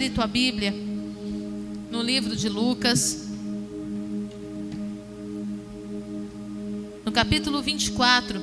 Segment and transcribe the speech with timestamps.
[0.00, 0.72] abrir tua Bíblia
[1.90, 3.28] no livro de Lucas,
[7.04, 8.40] no capítulo 24.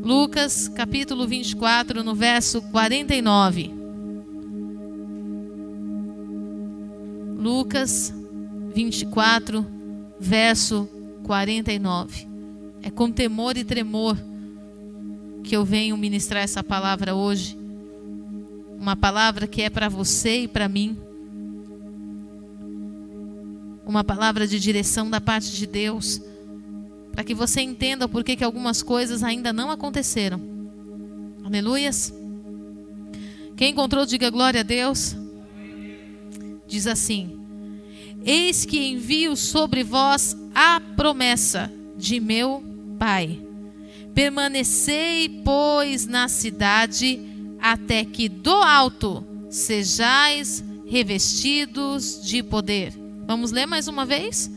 [0.00, 3.74] Lucas, capítulo 24, no verso 49.
[7.36, 8.14] Lucas
[8.72, 9.66] 24,
[10.20, 10.88] verso
[11.24, 12.28] 49.
[12.80, 14.16] É com temor e tremor
[15.42, 17.57] que eu venho ministrar essa palavra hoje.
[18.78, 20.96] Uma palavra que é para você e para mim.
[23.84, 26.20] Uma palavra de direção da parte de Deus.
[27.10, 30.40] Para que você entenda por que, algumas coisas ainda não aconteceram.
[31.44, 32.14] Aleluias.
[33.56, 35.16] Quem encontrou, diga glória a Deus.
[36.68, 37.40] Diz assim:
[38.24, 42.62] Eis que envio sobre vós a promessa de meu
[42.98, 43.40] Pai.
[44.14, 47.20] Permanecei, pois, na cidade,
[47.60, 52.92] até que do alto sejais revestidos de poder.
[53.26, 54.50] Vamos ler mais uma vez?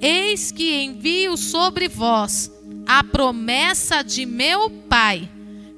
[0.00, 2.50] Eis que envio sobre vós
[2.86, 5.28] a promessa de meu Pai.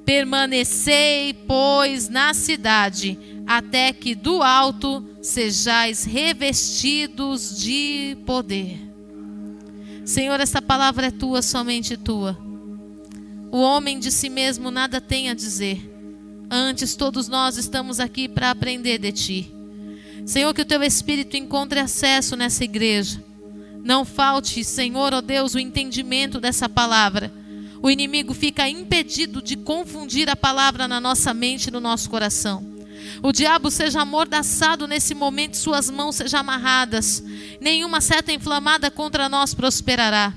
[0.03, 8.79] Permanecei, pois, na cidade, até que do alto sejais revestidos de poder.
[10.05, 12.37] Senhor, essa palavra é tua, somente tua.
[13.51, 15.94] O homem de si mesmo nada tem a dizer.
[16.49, 19.51] Antes, todos nós estamos aqui para aprender de ti.
[20.25, 23.23] Senhor, que o teu Espírito encontre acesso nessa igreja.
[23.83, 27.31] Não falte, Senhor, ó oh Deus, o entendimento dessa palavra.
[27.81, 32.65] O inimigo fica impedido de confundir a palavra na nossa mente e no nosso coração.
[33.21, 37.23] O diabo seja amordaçado nesse momento, suas mãos sejam amarradas.
[37.61, 40.33] Nenhuma seta inflamada contra nós prosperará.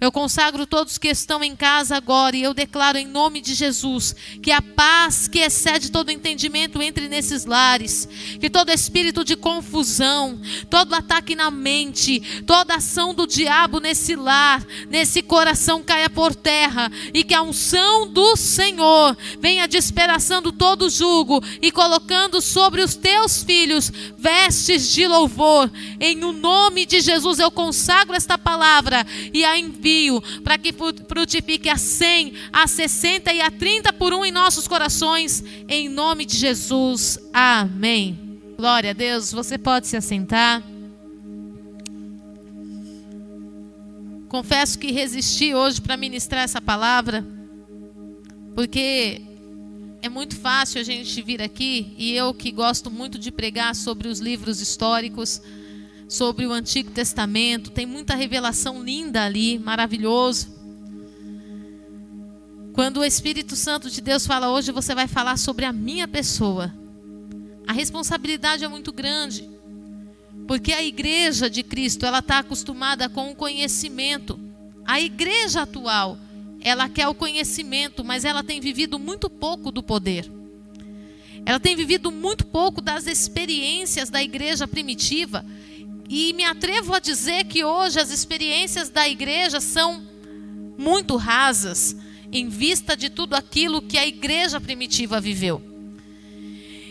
[0.00, 4.14] Eu consagro todos que estão em casa agora e eu declaro em nome de Jesus
[4.42, 8.06] que a paz que excede todo entendimento entre nesses lares,
[8.38, 10.38] que todo espírito de confusão,
[10.68, 16.92] todo ataque na mente, toda ação do diabo nesse lar, nesse coração caia por terra
[17.14, 23.42] e que a unção do Senhor venha despedaçando todo jugo e colocando sobre os teus
[23.42, 25.70] filhos vestes de louvor.
[25.98, 30.72] Em o nome de Jesus eu consagro esta palavra e a envio envio para que
[30.72, 36.24] frutifique a 100, a 60 e a 30 por um em nossos corações, em nome
[36.24, 37.18] de Jesus.
[37.32, 38.40] Amém.
[38.56, 39.32] Glória a Deus.
[39.32, 40.62] Você pode se assentar.
[44.28, 47.24] Confesso que resisti hoje para ministrar essa palavra,
[48.54, 49.22] porque
[50.02, 54.08] é muito fácil a gente vir aqui e eu que gosto muito de pregar sobre
[54.08, 55.40] os livros históricos
[56.08, 60.54] sobre o Antigo Testamento, tem muita revelação linda ali, maravilhoso.
[62.72, 66.72] Quando o Espírito Santo de Deus fala hoje, você vai falar sobre a minha pessoa.
[67.66, 69.48] A responsabilidade é muito grande,
[70.46, 74.38] porque a igreja de Cristo ela está acostumada com o conhecimento.
[74.84, 76.18] A igreja atual
[76.60, 80.30] ela quer o conhecimento, mas ela tem vivido muito pouco do poder.
[81.44, 85.44] Ela tem vivido muito pouco das experiências da igreja primitiva
[86.08, 90.06] e me atrevo a dizer que hoje as experiências da igreja são
[90.78, 91.96] muito rasas
[92.32, 95.62] em vista de tudo aquilo que a igreja primitiva viveu.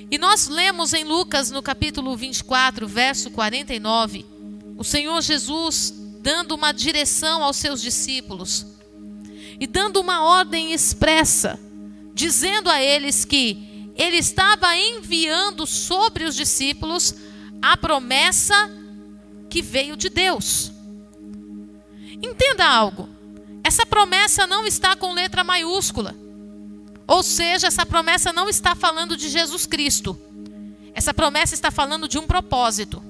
[0.09, 4.25] E nós lemos em Lucas, no capítulo 24, verso 49,
[4.77, 8.65] o Senhor Jesus dando uma direção aos seus discípulos
[9.59, 11.59] e dando uma ordem expressa,
[12.13, 17.15] dizendo a eles que ele estava enviando sobre os discípulos
[17.61, 18.69] a promessa
[19.55, 20.69] que veio de Deus.
[22.21, 23.07] Entenda algo.
[23.63, 26.13] Essa promessa não está com letra maiúscula.
[27.07, 30.19] Ou seja, essa promessa não está falando de Jesus Cristo.
[30.93, 33.01] Essa promessa está falando de um propósito.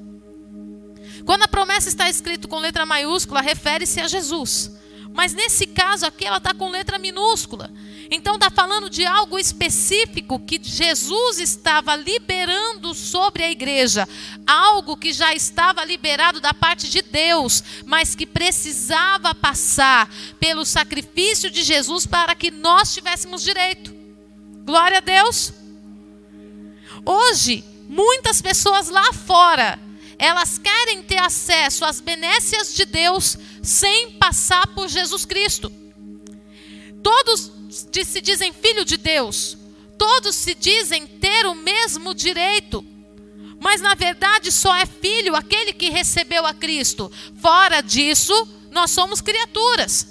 [1.26, 4.72] Quando a promessa está escrita com letra maiúscula, refere-se a Jesus.
[5.16, 7.72] Mas nesse caso aqui, ela está com letra minúscula.
[8.10, 14.08] Então está falando de algo específico que Jesus estava liberando sobre a igreja,
[14.46, 20.10] algo que já estava liberado da parte de Deus, mas que precisava passar
[20.40, 23.94] pelo sacrifício de Jesus para que nós tivéssemos direito.
[24.64, 25.54] Glória a Deus.
[27.04, 29.80] Hoje, muitas pessoas lá fora,
[30.18, 35.72] elas querem ter acesso às benécias de Deus sem passar por Jesus Cristo.
[37.04, 39.58] Todos se dizem filho de Deus,
[39.98, 42.86] todos se dizem ter o mesmo direito,
[43.60, 47.12] mas na verdade só é filho aquele que recebeu a Cristo.
[47.42, 48.34] Fora disso,
[48.72, 50.08] nós somos criaturas.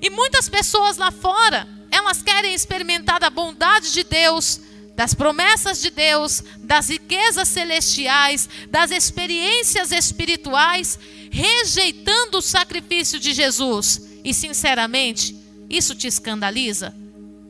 [0.00, 4.60] E muitas pessoas lá fora, elas querem experimentar a bondade de Deus
[4.94, 10.98] das promessas de Deus, das riquezas celestiais, das experiências espirituais,
[11.30, 14.00] rejeitando o sacrifício de Jesus.
[14.22, 15.43] E sinceramente,
[15.76, 16.94] isso te escandaliza?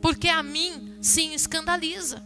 [0.01, 2.23] Porque a mim sim escandaliza.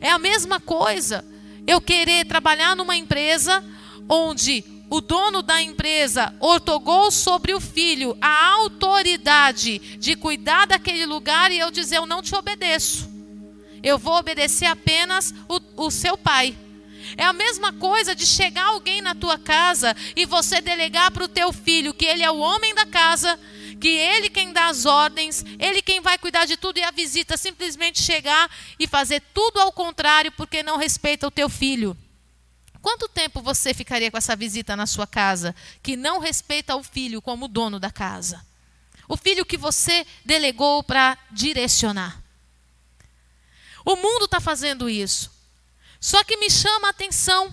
[0.00, 1.24] É a mesma coisa
[1.66, 3.62] eu querer trabalhar numa empresa
[4.08, 11.50] onde o dono da empresa ortogou sobre o filho a autoridade de cuidar daquele lugar
[11.50, 13.10] e eu dizer: Eu não te obedeço.
[13.82, 16.56] Eu vou obedecer apenas o, o seu pai.
[17.16, 21.28] É a mesma coisa de chegar alguém na tua casa e você delegar para o
[21.28, 23.38] teu filho que ele é o homem da casa,
[23.80, 27.36] que ele quem dá as ordens, ele quem vai cuidar de tudo e a visita
[27.36, 31.96] simplesmente chegar e fazer tudo ao contrário porque não respeita o teu filho.
[32.80, 37.22] Quanto tempo você ficaria com essa visita na sua casa que não respeita o filho
[37.22, 38.44] como dono da casa?
[39.08, 42.22] O filho que você delegou para direcionar.
[43.84, 45.30] O mundo está fazendo isso.
[46.00, 47.50] Só que me chama a atenção,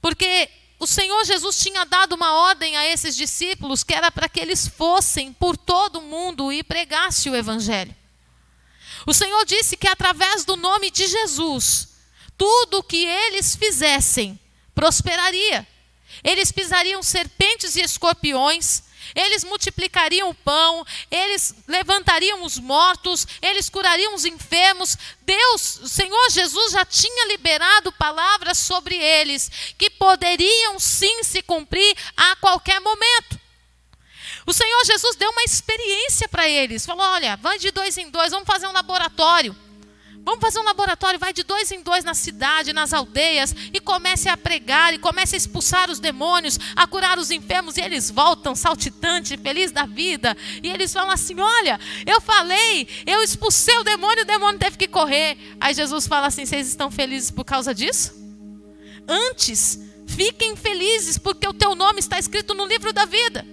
[0.00, 0.48] porque
[0.82, 4.66] o Senhor Jesus tinha dado uma ordem a esses discípulos que era para que eles
[4.66, 7.94] fossem por todo o mundo e pregassem o Evangelho.
[9.06, 11.90] O Senhor disse que através do nome de Jesus,
[12.36, 14.36] tudo o que eles fizessem
[14.74, 15.64] prosperaria.
[16.24, 18.82] Eles pisariam serpentes e escorpiões,
[19.14, 24.96] eles multiplicariam o pão, eles levantariam os mortos, eles curariam os enfermos.
[25.22, 31.96] Deus, o Senhor Jesus já tinha liberado palavras sobre eles que poderiam sim se cumprir
[32.16, 33.40] a qualquer momento.
[34.46, 36.84] O Senhor Jesus deu uma experiência para eles.
[36.84, 39.56] Falou: olha, vai de dois em dois, vamos fazer um laboratório.
[40.24, 44.28] Vamos fazer um laboratório, vai de dois em dois na cidade, nas aldeias, e comece
[44.28, 48.54] a pregar, e comece a expulsar os demônios, a curar os enfermos, e eles voltam
[48.54, 50.36] saltitante, feliz da vida.
[50.62, 54.86] E eles falam assim: Olha, eu falei, eu expulsei o demônio, o demônio teve que
[54.86, 55.36] correr.
[55.60, 58.14] Aí Jesus fala assim: Vocês estão felizes por causa disso?
[59.08, 63.44] Antes, fiquem felizes, porque o teu nome está escrito no livro da vida.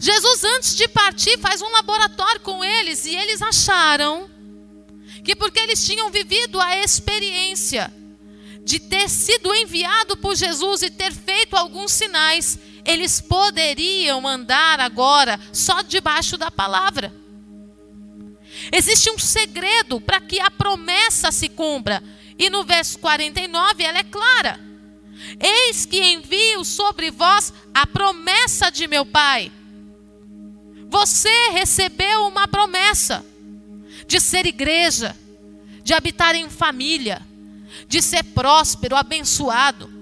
[0.00, 4.37] Jesus, antes de partir, faz um laboratório com eles, e eles acharam
[5.28, 7.92] que porque eles tinham vivido a experiência
[8.64, 15.38] de ter sido enviado por Jesus e ter feito alguns sinais, eles poderiam andar agora
[15.52, 17.12] só debaixo da palavra.
[18.72, 22.02] Existe um segredo para que a promessa se cumpra.
[22.38, 24.58] E no verso 49 ela é clara:
[25.38, 29.52] Eis que envio sobre vós a promessa de meu Pai.
[30.88, 33.22] Você recebeu uma promessa
[34.08, 35.14] de ser igreja,
[35.84, 37.20] de habitar em família,
[37.86, 39.92] de ser próspero, abençoado,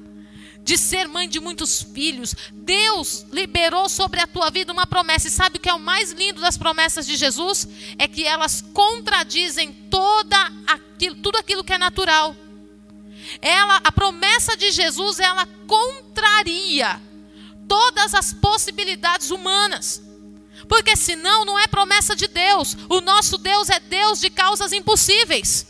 [0.62, 2.34] de ser mãe de muitos filhos.
[2.52, 5.26] Deus liberou sobre a tua vida uma promessa.
[5.26, 7.68] E sabe o que é o mais lindo das promessas de Jesus?
[7.98, 10.36] É que elas contradizem toda
[10.66, 12.34] aquilo, tudo aquilo que é natural.
[13.42, 17.00] Ela, a promessa de Jesus, ela contraria
[17.66, 20.05] todas as possibilidades humanas.
[20.68, 22.76] Porque senão não é promessa de Deus.
[22.88, 25.66] O nosso Deus é Deus de causas impossíveis.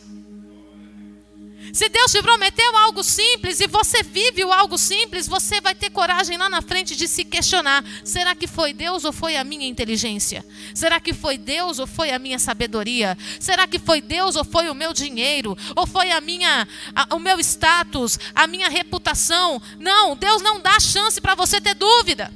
[1.76, 5.90] Se Deus te prometeu algo simples e você vive o algo simples, você vai ter
[5.90, 9.68] coragem lá na frente de se questionar: será que foi Deus ou foi a minha
[9.68, 10.42] inteligência?
[10.74, 13.14] Será que foi Deus ou foi a minha sabedoria?
[13.38, 15.54] Será que foi Deus ou foi o meu dinheiro?
[15.76, 19.60] Ou foi a minha a, o meu status, a minha reputação?
[19.78, 22.32] Não, Deus não dá chance para você ter dúvida.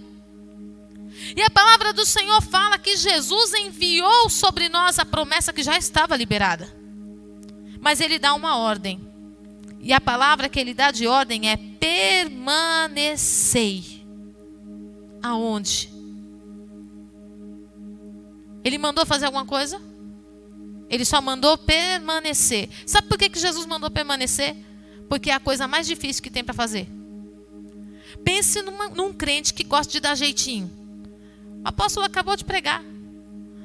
[1.37, 5.77] E a palavra do Senhor fala que Jesus enviou sobre nós a promessa que já
[5.77, 6.69] estava liberada.
[7.81, 9.01] Mas ele dá uma ordem.
[9.81, 13.21] E a palavra que ele dá de ordem é permanecei.
[15.23, 15.91] Aonde?
[18.63, 19.81] Ele mandou fazer alguma coisa?
[20.89, 22.69] Ele só mandou permanecer.
[22.85, 24.57] Sabe por que, que Jesus mandou permanecer?
[25.09, 26.89] Porque é a coisa mais difícil que tem para fazer.
[28.25, 30.80] Pense numa, num crente que gosta de dar jeitinho.
[31.65, 32.83] O apóstolo acabou de pregar.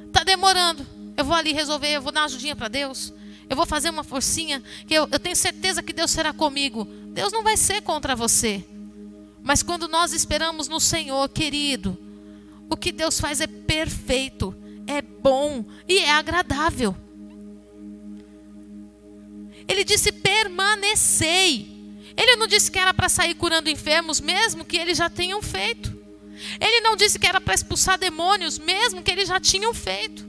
[0.08, 0.86] Está demorando.
[1.18, 3.14] Eu vou ali resolver, eu vou dar uma ajudinha para Deus.
[3.50, 6.86] Eu vou fazer uma forcinha, que eu, eu tenho certeza que Deus será comigo.
[7.14, 8.64] Deus não vai ser contra você.
[9.44, 11.98] Mas quando nós esperamos no Senhor, querido,
[12.70, 14.56] o que Deus faz é perfeito,
[14.88, 16.96] é bom e é agradável.
[19.68, 21.74] Ele disse: permanecei.
[22.18, 25.95] Ele não disse que era para sair curando enfermos, mesmo que eles já tenham feito.
[26.60, 30.26] Ele não disse que era para expulsar demônios, mesmo que eles já tinham feito.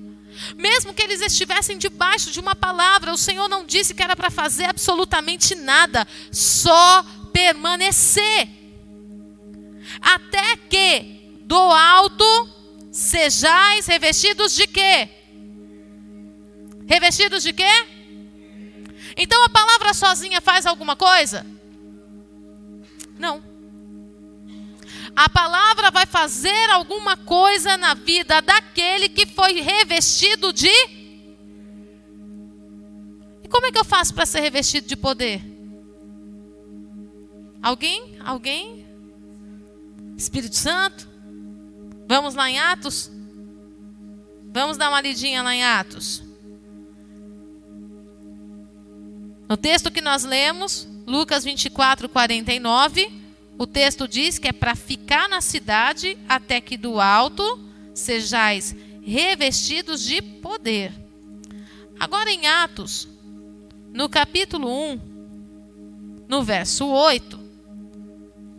[0.56, 4.30] Mesmo que eles estivessem debaixo de uma palavra, o Senhor não disse que era para
[4.30, 8.48] fazer absolutamente nada, só permanecer.
[10.00, 12.24] Até que do alto
[12.92, 15.08] sejais revestidos de quê?
[16.86, 17.86] Revestidos de quê?
[19.16, 21.46] Então a palavra sozinha faz alguma coisa?
[23.18, 23.55] Não.
[25.16, 30.68] A palavra vai fazer alguma coisa na vida daquele que foi revestido de.
[33.42, 35.42] E como é que eu faço para ser revestido de poder?
[37.62, 38.18] Alguém?
[38.22, 38.86] Alguém?
[40.18, 41.08] Espírito Santo?
[42.06, 43.10] Vamos lá em Atos?
[44.52, 46.22] Vamos dar uma lidinha lá em Atos.
[49.48, 53.25] No texto que nós lemos, Lucas 24, 49,
[53.58, 57.42] o texto diz que é para ficar na cidade até que do alto
[57.94, 60.92] sejais revestidos de poder.
[61.98, 63.08] Agora em Atos,
[63.92, 65.00] no capítulo 1,
[66.28, 67.40] no verso 8,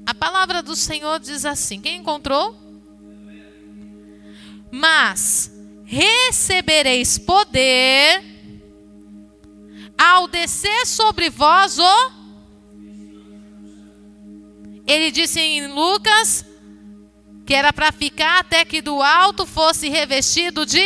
[0.06, 2.56] a palavra do Senhor diz assim: quem encontrou?
[4.72, 5.52] Mas
[5.84, 8.24] recebereis poder
[9.98, 12.17] ao descer sobre vós o.
[14.88, 16.46] Ele disse em Lucas
[17.46, 20.86] que era para ficar até que do alto fosse revestido de.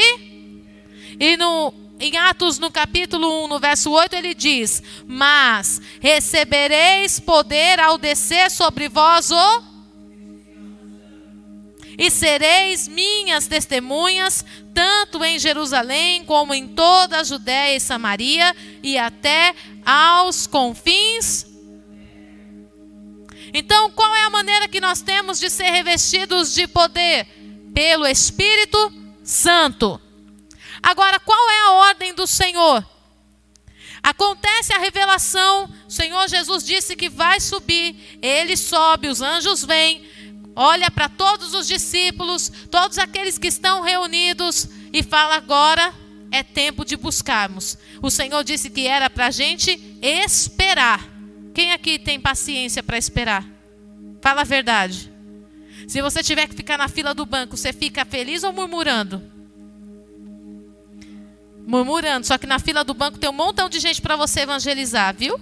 [1.19, 7.79] E no, em Atos, no capítulo 1, no verso 8, ele diz: Mas recebereis poder
[7.79, 9.71] ao descer sobre vós o
[11.97, 14.43] e sereis minhas testemunhas,
[14.73, 19.53] tanto em Jerusalém como em toda a Judéia e Samaria e até
[19.85, 21.50] aos confins.
[23.53, 27.27] Então, qual é a maneira que nós temos de ser revestidos de poder?
[27.73, 28.91] Pelo Espírito
[29.23, 29.99] Santo.
[30.81, 32.85] Agora, qual é a ordem do Senhor?
[34.03, 40.09] Acontece a revelação, o Senhor Jesus disse que vai subir, ele sobe, os anjos vêm,
[40.55, 45.93] olha para todos os discípulos, todos aqueles que estão reunidos e fala: agora
[46.31, 47.77] é tempo de buscarmos.
[48.01, 51.10] O Senhor disse que era para a gente esperar.
[51.53, 53.45] Quem aqui tem paciência para esperar?
[54.21, 55.11] Fala a verdade.
[55.87, 59.21] Se você tiver que ficar na fila do banco, você fica feliz ou murmurando?
[61.65, 65.15] Murmurando, só que na fila do banco tem um montão de gente para você evangelizar,
[65.15, 65.39] viu?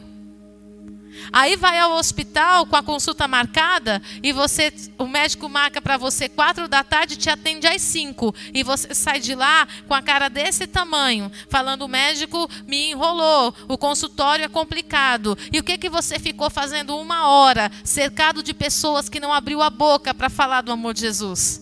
[1.32, 6.28] Aí vai ao hospital com a consulta marcada e você, o médico marca para você
[6.28, 10.30] quatro da tarde te atende às cinco e você sai de lá com a cara
[10.30, 15.38] desse tamanho, falando o médico me enrolou, o consultório é complicado.
[15.52, 19.62] E o que que você ficou fazendo uma hora cercado de pessoas que não abriu
[19.62, 21.62] a boca para falar do amor de Jesus?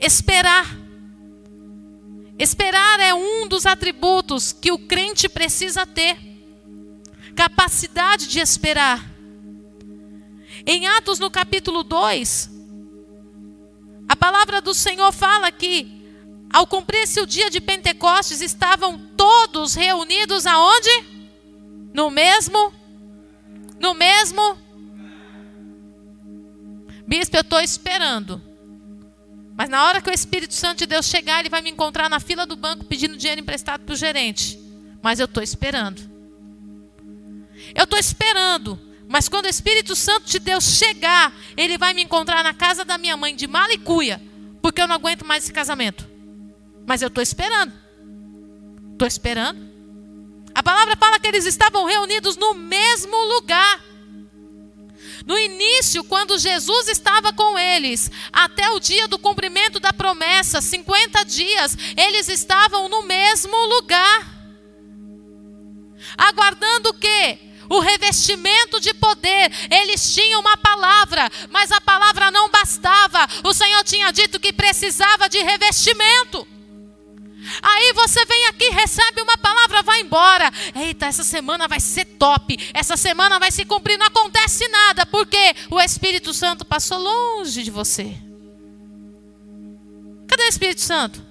[0.00, 0.76] Esperar.
[2.38, 6.33] Esperar é um dos atributos que o crente precisa ter
[7.34, 9.04] capacidade de esperar.
[10.66, 12.50] Em Atos, no capítulo 2,
[14.08, 16.02] a palavra do Senhor fala que,
[16.52, 20.90] ao cumprir-se o dia de Pentecostes, estavam todos reunidos aonde?
[21.92, 22.72] No mesmo?
[23.78, 24.58] No mesmo?
[27.06, 28.40] Bispo, eu estou esperando.
[29.56, 32.18] Mas na hora que o Espírito Santo de Deus chegar, ele vai me encontrar na
[32.18, 34.58] fila do banco pedindo dinheiro emprestado para o gerente.
[35.02, 36.13] Mas eu estou esperando.
[37.74, 38.78] Eu estou esperando.
[39.08, 42.96] Mas quando o Espírito Santo de Deus chegar, ele vai me encontrar na casa da
[42.96, 44.20] minha mãe de Malicuia,
[44.62, 46.08] porque eu não aguento mais esse casamento.
[46.86, 47.72] Mas eu estou esperando.
[48.92, 49.74] Estou esperando.
[50.54, 53.82] A palavra fala que eles estavam reunidos no mesmo lugar.
[55.26, 61.24] No início, quando Jesus estava com eles, até o dia do cumprimento da promessa, 50
[61.24, 64.34] dias, eles estavam no mesmo lugar.
[66.16, 67.38] Aguardando o quê?
[67.68, 69.50] O revestimento de poder.
[69.70, 73.26] Eles tinham uma palavra, mas a palavra não bastava.
[73.44, 76.46] O Senhor tinha dito que precisava de revestimento.
[77.62, 80.50] Aí você vem aqui, recebe uma palavra, vai embora.
[80.74, 82.56] Eita, essa semana vai ser top.
[82.72, 87.70] Essa semana vai se cumprir, não acontece nada, porque o Espírito Santo passou longe de
[87.70, 88.16] você.
[90.26, 91.24] Cadê o Espírito Santo?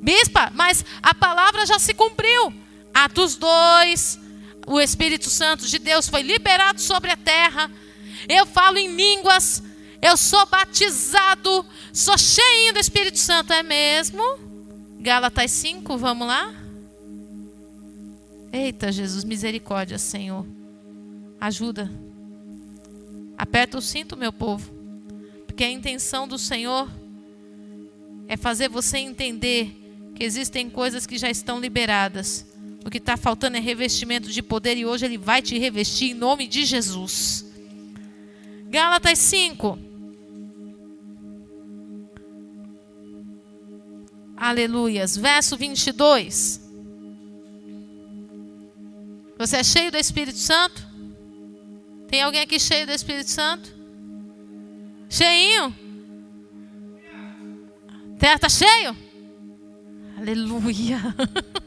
[0.00, 2.52] Bispa, mas a palavra já se cumpriu.
[2.92, 4.20] Atos 2,
[4.66, 7.70] o Espírito Santo de Deus foi liberado sobre a terra.
[8.28, 9.62] Eu falo em línguas,
[10.00, 14.22] eu sou batizado, sou cheio do Espírito Santo, é mesmo?
[15.00, 16.54] Gálatas 5, vamos lá?
[18.52, 20.46] Eita, Jesus, misericórdia, Senhor.
[21.40, 21.90] Ajuda.
[23.36, 24.72] Aperta o cinto, meu povo.
[25.46, 26.88] Porque a intenção do Senhor
[28.28, 29.76] é fazer você entender
[30.14, 32.53] que existem coisas que já estão liberadas
[32.84, 36.14] o que está faltando é revestimento de poder e hoje Ele vai te revestir em
[36.14, 37.46] nome de Jesus.
[38.68, 39.78] Gálatas 5.
[44.36, 45.16] Aleluias.
[45.16, 46.60] Verso 22.
[49.38, 50.86] Você é cheio do Espírito Santo?
[52.08, 53.72] Tem alguém aqui cheio do Espírito Santo?
[55.08, 55.74] Cheinho?
[58.18, 58.96] Terra está cheio?
[60.18, 61.00] Aleluia.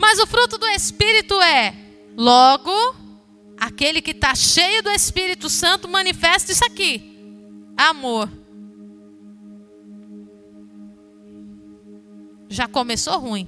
[0.00, 1.76] Mas o fruto do Espírito é,
[2.16, 2.72] logo,
[3.58, 7.18] aquele que está cheio do Espírito Santo manifesta isso aqui:
[7.76, 8.30] amor.
[12.48, 13.46] Já começou ruim.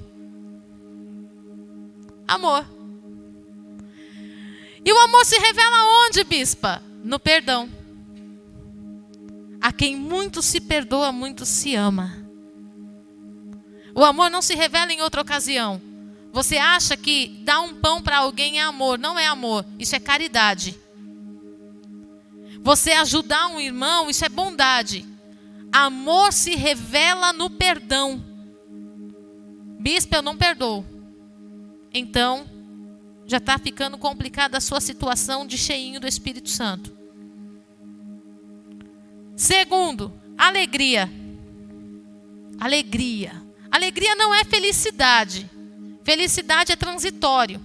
[2.29, 2.67] Amor.
[4.85, 6.83] E o amor se revela onde, bispa?
[7.03, 7.69] No perdão.
[9.59, 12.13] A quem muito se perdoa, muito se ama.
[13.95, 15.81] O amor não se revela em outra ocasião.
[16.33, 18.99] Você acha que dar um pão para alguém é amor?
[18.99, 20.75] Não é amor, isso é caridade.
[22.63, 25.05] Você ajudar um irmão, isso é bondade.
[25.71, 28.23] Amor se revela no perdão.
[29.79, 30.85] Bispo, eu não perdoo.
[31.93, 32.47] Então,
[33.27, 36.97] já está ficando complicada a sua situação de cheinho do Espírito Santo.
[39.37, 41.11] Segundo, alegria.
[42.59, 43.43] Alegria.
[43.71, 45.51] Alegria não é felicidade.
[46.05, 47.61] Felicidade é transitório.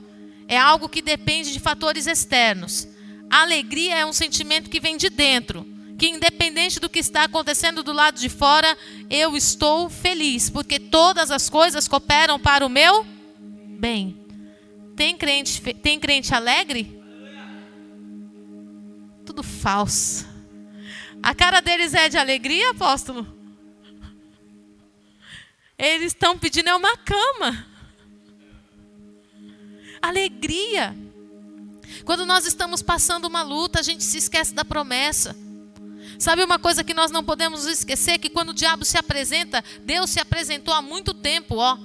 [0.47, 2.87] É algo que depende de fatores externos.
[3.29, 5.65] alegria é um sentimento que vem de dentro.
[5.97, 8.77] Que independente do que está acontecendo do lado de fora,
[9.09, 13.05] eu estou feliz, porque todas as coisas cooperam para o meu
[13.79, 14.25] bem.
[14.95, 16.99] Tem crente, tem crente alegre?
[19.25, 20.25] Tudo falso.
[21.21, 23.27] A cara deles é de alegria, apóstolo?
[25.77, 27.67] Eles estão pedindo é uma cama.
[30.01, 30.95] Alegria.
[32.05, 35.35] Quando nós estamos passando uma luta, a gente se esquece da promessa.
[36.19, 38.17] Sabe uma coisa que nós não podemos esquecer?
[38.17, 41.77] Que quando o diabo se apresenta, Deus se apresentou há muito tempo, ó.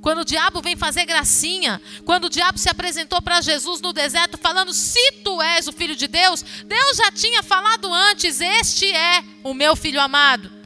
[0.00, 4.38] Quando o diabo vem fazer gracinha, quando o diabo se apresentou para Jesus no deserto,
[4.38, 9.24] falando: Se tu és o filho de Deus, Deus já tinha falado antes: Este é
[9.42, 10.57] o meu filho amado.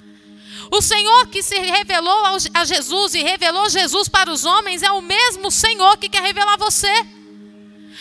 [0.73, 5.03] O Senhor que se revelou a Jesus e revelou Jesus para os homens é o
[5.03, 6.91] mesmo Senhor que quer revelar você.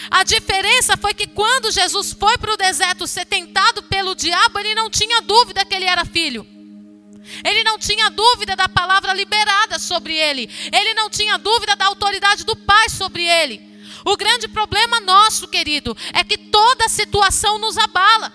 [0.09, 4.73] A diferença foi que quando Jesus foi para o deserto ser tentado pelo diabo, ele
[4.73, 6.47] não tinha dúvida que ele era filho.
[7.43, 10.49] Ele não tinha dúvida da palavra liberada sobre ele.
[10.71, 13.61] Ele não tinha dúvida da autoridade do Pai sobre ele.
[14.05, 18.31] O grande problema nosso, querido, é que toda situação nos abala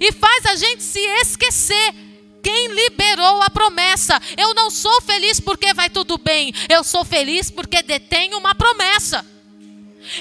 [0.00, 2.03] e faz a gente se esquecer
[2.44, 4.20] quem liberou a promessa.
[4.36, 9.26] Eu não sou feliz porque vai tudo bem, eu sou feliz porque detenho uma promessa.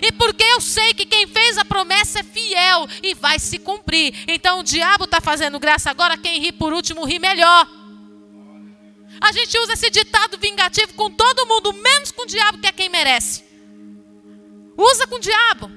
[0.02, 4.16] E porque eu sei que quem fez a promessa é fiel e vai se cumprir.
[4.30, 7.68] Então o diabo está fazendo graça agora, quem ri por último ri melhor.
[9.20, 12.72] A gente usa esse ditado vingativo com todo mundo, menos com o diabo, que é
[12.72, 13.44] quem merece.
[14.78, 15.70] Usa com o diabo.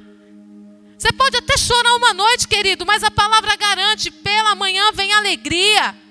[0.97, 6.06] Você pode até chorar uma noite, querido, mas a palavra garante: pela manhã vem alegria.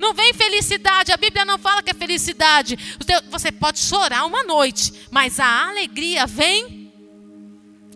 [0.00, 2.78] Não vem felicidade, a Bíblia não fala que é felicidade.
[3.28, 6.90] Você pode chorar uma noite, mas a alegria vem.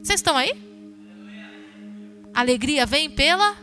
[0.03, 0.53] Vocês estão aí?
[2.35, 3.57] Alegria vem pela.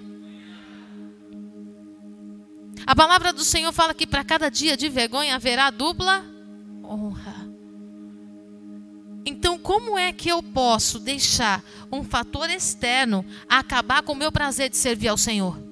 [2.84, 6.25] A palavra do Senhor fala que para cada dia de vergonha haverá dupla
[6.84, 7.47] honra.
[9.23, 14.67] Então, como é que eu posso deixar um fator externo acabar com o meu prazer
[14.67, 15.71] de servir ao Senhor?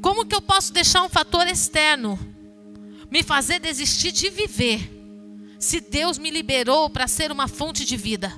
[0.00, 2.18] Como que eu posso deixar um fator externo
[3.10, 4.88] me fazer desistir de viver,
[5.58, 8.32] se Deus me liberou para ser uma fonte de vida?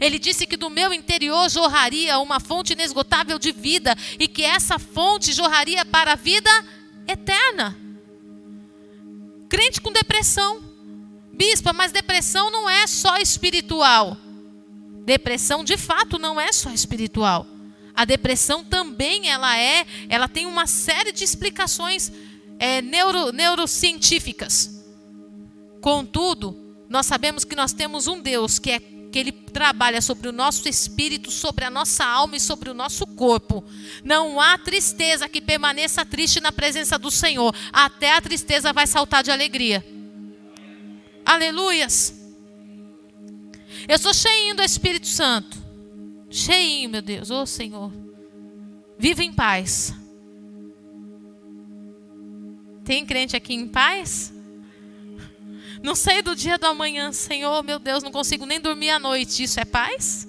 [0.00, 4.78] Ele disse que do meu interior jorraria uma fonte inesgotável de vida e que essa
[4.78, 6.50] fonte jorraria para a vida
[7.08, 7.76] eterna.
[9.48, 10.62] Crente com depressão.
[11.32, 14.16] Bispa, mas depressão não é só espiritual.
[15.04, 17.46] Depressão de fato não é só espiritual.
[18.00, 22.10] A depressão também ela é, ela tem uma série de explicações
[22.58, 24.82] é, neuro, neurocientíficas.
[25.82, 26.56] Contudo,
[26.88, 30.66] nós sabemos que nós temos um Deus que é que ele trabalha sobre o nosso
[30.66, 33.62] espírito, sobre a nossa alma e sobre o nosso corpo.
[34.02, 37.54] Não há tristeza que permaneça triste na presença do Senhor.
[37.70, 39.84] Até a tristeza vai saltar de alegria.
[41.22, 42.14] Aleluias.
[43.86, 45.68] Eu sou cheinho do Espírito Santo.
[46.30, 47.92] Cheinho, meu Deus, ô oh, Senhor.
[48.96, 49.92] Viva em paz.
[52.84, 54.32] Tem crente aqui em paz?
[55.82, 59.42] Não sei do dia do amanhã, Senhor, meu Deus, não consigo nem dormir à noite.
[59.42, 60.28] Isso é paz?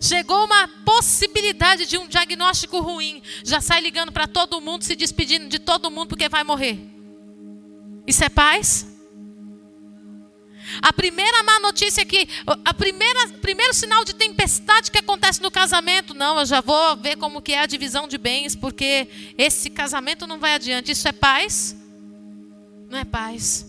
[0.00, 5.48] Chegou uma possibilidade de um diagnóstico ruim, já sai ligando para todo mundo, se despedindo
[5.48, 6.78] de todo mundo porque vai morrer.
[8.06, 8.89] Isso é paz?
[10.82, 12.28] A primeira má notícia é que
[12.64, 17.16] a primeira primeiro sinal de tempestade que acontece no casamento, não, eu já vou ver
[17.16, 20.92] como que é a divisão de bens, porque esse casamento não vai adiante.
[20.92, 21.76] Isso é paz?
[22.88, 23.66] Não é paz.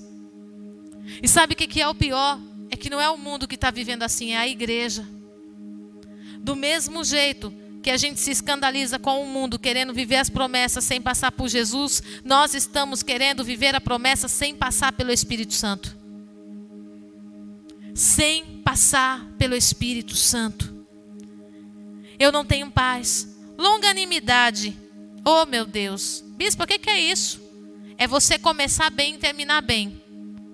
[1.22, 2.40] E sabe o que é o pior?
[2.70, 5.06] É que não é o mundo que está vivendo assim, é a igreja.
[6.40, 10.84] Do mesmo jeito que a gente se escandaliza com o mundo querendo viver as promessas
[10.84, 16.01] sem passar por Jesus, nós estamos querendo viver a promessa sem passar pelo Espírito Santo.
[17.94, 20.86] Sem passar pelo Espírito Santo.
[22.18, 23.28] Eu não tenho paz.
[23.58, 24.78] Longanimidade.
[25.26, 26.24] Oh, meu Deus.
[26.36, 27.42] Bispo, o que é isso?
[27.98, 30.02] É você começar bem e terminar bem.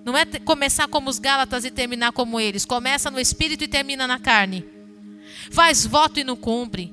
[0.04, 2.64] Não é começar como os Gálatas e terminar como eles.
[2.64, 4.64] Começa no espírito e termina na carne.
[5.50, 6.92] Faz voto e não cumpre.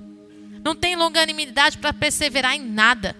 [0.63, 3.15] Não tem longanimidade para perseverar em nada.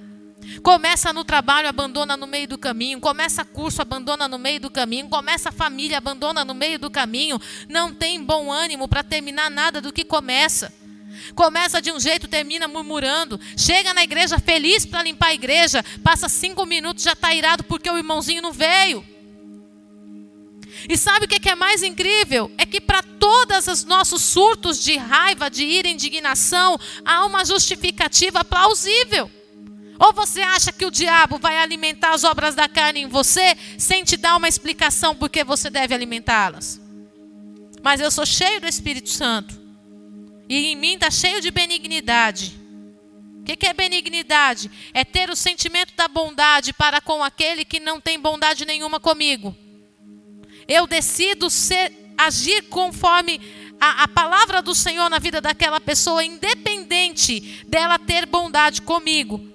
[0.65, 2.99] Começa no trabalho, abandona no meio do caminho.
[2.99, 5.08] Começa curso, abandona no meio do caminho.
[5.08, 7.39] Começa família, abandona no meio do caminho.
[7.69, 10.73] Não tem bom ânimo para terminar nada do que começa.
[11.36, 13.39] Começa de um jeito, termina murmurando.
[13.56, 15.86] Chega na igreja feliz para limpar a igreja.
[16.04, 19.06] Passa cinco minutos, já está irado porque o irmãozinho não veio.
[20.89, 22.51] E sabe o que é mais incrível?
[22.58, 26.75] É que para todos os nossos surtos de raiva, de ira, indignação,
[27.06, 29.30] há uma justificativa plausível.
[29.97, 34.03] Ou você acha que o diabo vai alimentar as obras da carne em você sem
[34.03, 36.81] te dar uma explicação por que você deve alimentá-las?
[37.81, 39.65] Mas eu sou cheio do Espírito Santo.
[40.49, 42.60] E em mim está cheio de benignidade.
[43.39, 44.71] O que é benignidade?
[44.93, 49.55] É ter o sentimento da bondade para com aquele que não tem bondade nenhuma comigo.
[50.67, 53.39] Eu decido ser, agir conforme
[53.79, 59.54] a, a, palavra do Senhor na vida daquela pessoa, independente dela ter bondade comigo.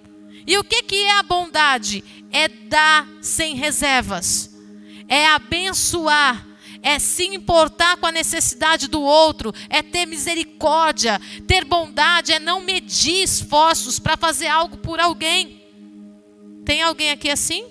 [0.50, 2.02] E o que, que é a bondade?
[2.32, 4.52] É dar sem reservas,
[5.06, 6.44] é abençoar,
[6.82, 12.62] é se importar com a necessidade do outro, é ter misericórdia, ter bondade, é não
[12.62, 15.62] medir esforços para fazer algo por alguém.
[16.64, 17.64] Tem alguém aqui assim?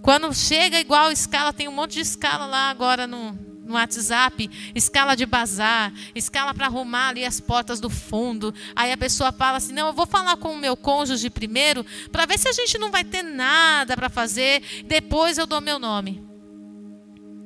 [0.00, 5.14] Quando chega igual escala, tem um monte de escala lá agora no, no WhatsApp, escala
[5.14, 8.54] de bazar, escala para arrumar ali as portas do fundo.
[8.74, 12.26] Aí a pessoa fala assim: "Não, eu vou falar com o meu cônjuge primeiro, para
[12.26, 16.24] ver se a gente não vai ter nada para fazer, depois eu dou meu nome".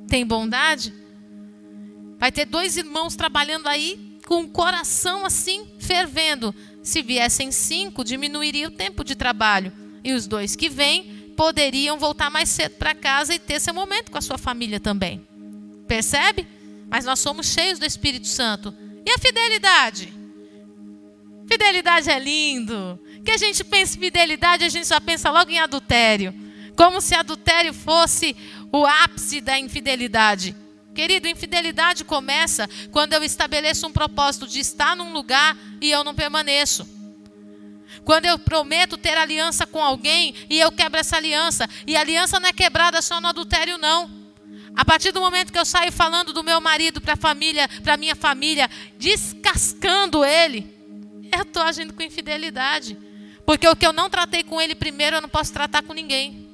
[0.07, 0.93] Tem bondade?
[2.19, 6.53] Vai ter dois irmãos trabalhando aí com o coração assim fervendo.
[6.83, 9.71] Se viessem cinco, diminuiria o tempo de trabalho.
[10.03, 14.11] E os dois que vêm poderiam voltar mais cedo para casa e ter seu momento
[14.11, 15.25] com a sua família também.
[15.91, 16.47] Percebe?
[16.89, 18.73] Mas nós somos cheios do Espírito Santo.
[19.05, 20.13] E a fidelidade?
[21.45, 22.97] Fidelidade é lindo.
[23.25, 26.33] Que a gente pensa em fidelidade, a gente só pensa logo em adultério.
[26.77, 28.33] Como se adultério fosse
[28.71, 30.55] o ápice da infidelidade.
[30.95, 36.15] Querido, infidelidade começa quando eu estabeleço um propósito de estar num lugar e eu não
[36.15, 36.87] permaneço.
[38.05, 42.47] Quando eu prometo ter aliança com alguém e eu quebro essa aliança, e aliança não
[42.47, 44.20] é quebrada só no adultério, não.
[44.75, 47.97] A partir do momento que eu saio falando do meu marido para a família, para
[47.97, 50.73] minha família, descascando ele,
[51.31, 52.97] eu estou agindo com infidelidade.
[53.45, 56.47] Porque o que eu não tratei com ele primeiro, eu não posso tratar com ninguém.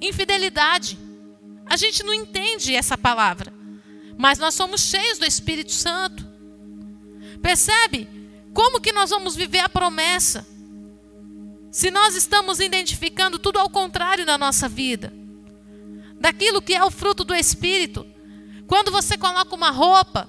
[0.00, 0.98] Infidelidade.
[1.66, 3.52] A gente não entende essa palavra.
[4.16, 6.26] Mas nós somos cheios do Espírito Santo.
[7.42, 8.08] Percebe?
[8.52, 10.46] Como que nós vamos viver a promessa?
[11.70, 15.12] Se nós estamos identificando tudo ao contrário na nossa vida,
[16.20, 18.06] daquilo que é o fruto do Espírito.
[18.66, 20.28] Quando você coloca uma roupa,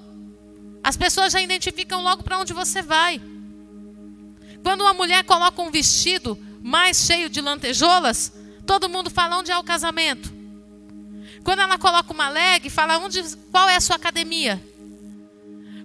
[0.82, 3.20] as pessoas já identificam logo para onde você vai.
[4.62, 8.32] Quando uma mulher coloca um vestido mais cheio de lantejoulas,
[8.66, 10.32] todo mundo fala onde é o casamento.
[11.44, 14.64] Quando ela coloca uma leg, fala onde, qual é a sua academia.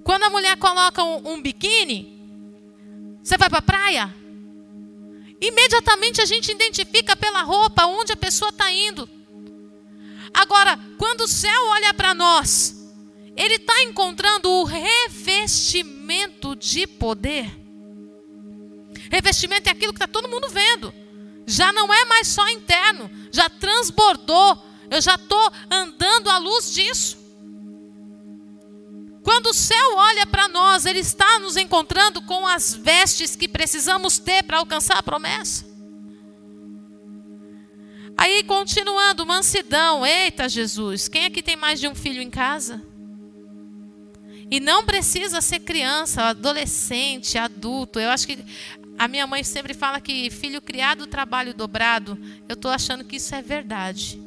[0.04, 2.18] Quando a mulher coloca um, um biquíni,
[3.22, 4.16] você vai para a praia?
[5.42, 9.17] Imediatamente a gente identifica pela roupa onde a pessoa está indo.
[10.34, 12.76] Agora, quando o céu olha para nós,
[13.36, 17.50] ele está encontrando o revestimento de poder.
[19.12, 20.94] Revestimento é aquilo que está todo mundo vendo.
[21.46, 24.66] Já não é mais só interno, já transbordou.
[24.90, 27.18] Eu já estou andando à luz disso.
[29.22, 34.18] Quando o céu olha para nós, ele está nos encontrando com as vestes que precisamos
[34.18, 35.67] ter para alcançar a promessa.
[38.18, 40.06] Aí, continuando, mansidão.
[40.06, 42.82] Eita, Jesus, quem aqui tem mais de um filho em casa?
[44.50, 48.00] E não precisa ser criança, adolescente, adulto.
[48.00, 48.40] Eu acho que
[48.98, 52.18] A minha mãe sempre fala que filho criado, trabalho dobrado.
[52.50, 54.20] Eu estou achando que isso é verdade.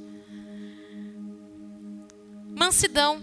[2.54, 3.20] Mansidão.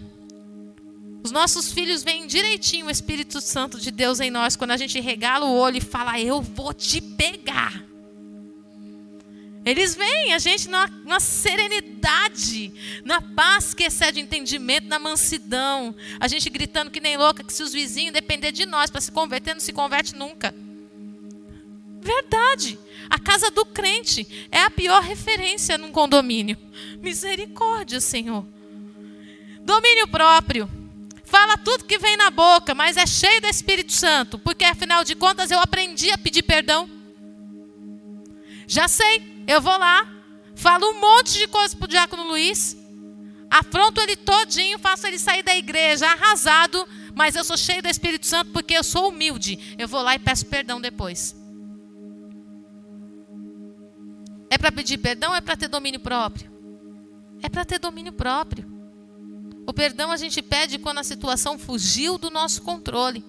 [1.22, 5.00] Os nossos filhos veem direitinho o Espírito Santo de Deus em nós quando a gente
[5.00, 7.87] regala o olho e fala: Eu vou te pegar.
[9.68, 12.72] Eles veem a gente na, na, serenidade,
[13.04, 15.94] na paz que excede o entendimento, na mansidão.
[16.18, 19.12] A gente gritando que nem louca, que se os vizinhos depender de nós para se
[19.12, 20.54] converter, não se converte nunca.
[22.00, 22.78] Verdade.
[23.10, 26.56] A casa do crente é a pior referência num condomínio.
[27.02, 28.46] Misericórdia, Senhor.
[29.60, 30.66] Domínio próprio.
[31.24, 35.14] Fala tudo que vem na boca, mas é cheio do Espírito Santo, porque afinal de
[35.14, 36.88] contas eu aprendi a pedir perdão.
[38.66, 40.06] Já sei, eu vou lá,
[40.54, 42.76] falo um monte de coisas para o diácono Luiz,
[43.50, 48.26] afronto ele todinho, faço ele sair da igreja arrasado, mas eu sou cheio do Espírito
[48.26, 49.74] Santo porque eu sou humilde.
[49.78, 51.34] Eu vou lá e peço perdão depois.
[54.50, 56.50] É para pedir perdão ou é para ter domínio próprio?
[57.42, 58.66] É para ter domínio próprio.
[59.66, 63.24] O perdão a gente pede quando a situação fugiu do nosso controle.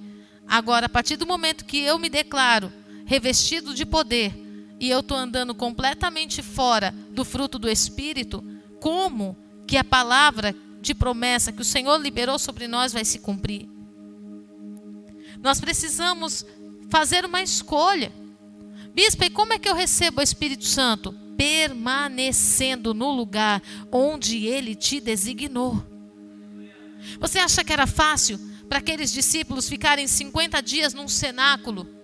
[0.46, 2.72] Agora, a partir do momento que eu me declaro
[3.06, 4.49] revestido de poder
[4.80, 8.44] e eu estou andando completamente fora do fruto do Espírito,
[8.80, 9.38] como
[9.68, 13.70] que a palavra de promessa que o Senhor liberou sobre nós vai se cumprir?
[15.42, 16.46] Nós precisamos
[16.90, 18.12] fazer uma escolha.
[18.94, 21.14] Bispo, e como é que eu recebo o Espírito Santo?
[21.38, 23.62] Permanecendo no lugar
[23.92, 25.84] onde ele te designou.
[27.20, 31.99] Você acha que era fácil para aqueles discípulos ficarem 50 dias num cenáculo?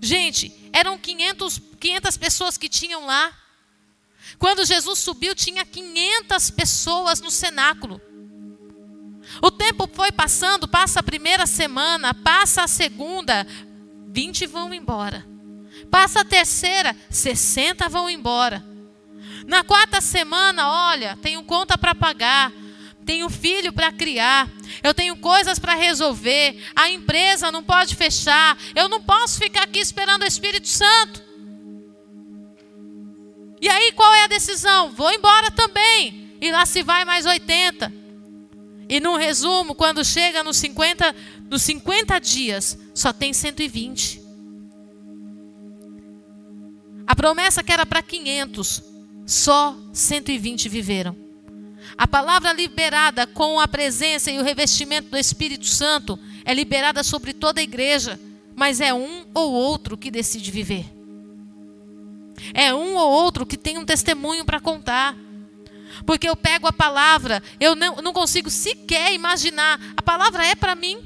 [0.00, 3.32] Gente, eram 500, 500 pessoas que tinham lá.
[4.38, 8.00] Quando Jesus subiu, tinha 500 pessoas no cenáculo.
[9.42, 13.46] O tempo foi passando, passa a primeira semana, passa a segunda,
[14.08, 15.26] 20 vão embora.
[15.90, 18.64] Passa a terceira, 60 vão embora.
[19.46, 22.52] Na quarta semana, olha, tenho conta para pagar
[23.06, 24.50] tenho filho para criar,
[24.82, 29.78] eu tenho coisas para resolver, a empresa não pode fechar, eu não posso ficar aqui
[29.78, 31.24] esperando o Espírito Santo.
[33.60, 34.90] E aí qual é a decisão?
[34.90, 36.36] Vou embora também.
[36.40, 37.90] E lá se vai mais 80.
[38.88, 41.14] E num resumo, quando chega nos 50,
[41.48, 44.20] nos 50 dias, só tem 120.
[47.06, 48.82] A promessa que era para 500,
[49.26, 51.25] só 120 viveram.
[51.96, 57.32] A palavra liberada com a presença e o revestimento do Espírito Santo é liberada sobre
[57.32, 58.18] toda a igreja,
[58.54, 60.86] mas é um ou outro que decide viver.
[62.54, 65.16] É um ou outro que tem um testemunho para contar.
[66.04, 69.80] Porque eu pego a palavra, eu não, não consigo sequer imaginar.
[69.96, 70.98] A palavra é para mim.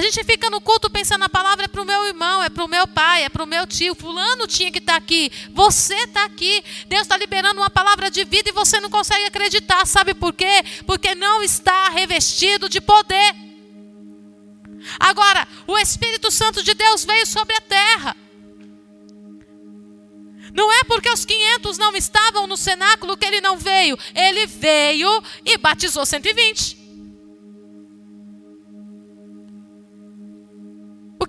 [0.00, 2.64] A gente fica no culto pensando a palavra é para o meu irmão, é para
[2.64, 3.94] o meu pai, é para o meu tio.
[3.94, 5.30] Fulano tinha que estar tá aqui.
[5.52, 6.64] Você está aqui.
[6.86, 9.86] Deus está liberando uma palavra de vida e você não consegue acreditar.
[9.86, 10.64] Sabe por quê?
[10.86, 13.34] Porque não está revestido de poder.
[14.98, 18.16] Agora, o Espírito Santo de Deus veio sobre a terra.
[20.54, 23.98] Não é porque os 500 não estavam no cenáculo que ele não veio.
[24.14, 26.79] Ele veio e batizou 120.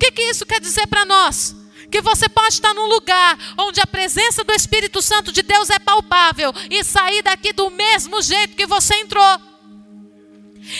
[0.01, 1.55] Que, que isso quer dizer para nós?
[1.91, 5.77] Que você pode estar num lugar onde a presença do Espírito Santo de Deus é
[5.77, 9.39] palpável e sair daqui do mesmo jeito que você entrou.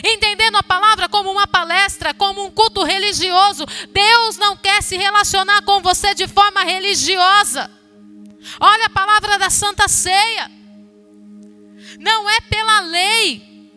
[0.03, 5.61] Entendendo a palavra como uma palestra, como um culto religioso, Deus não quer se relacionar
[5.63, 7.69] com você de forma religiosa.
[8.59, 10.49] Olha a palavra da Santa Ceia.
[11.99, 13.69] Não é pela lei,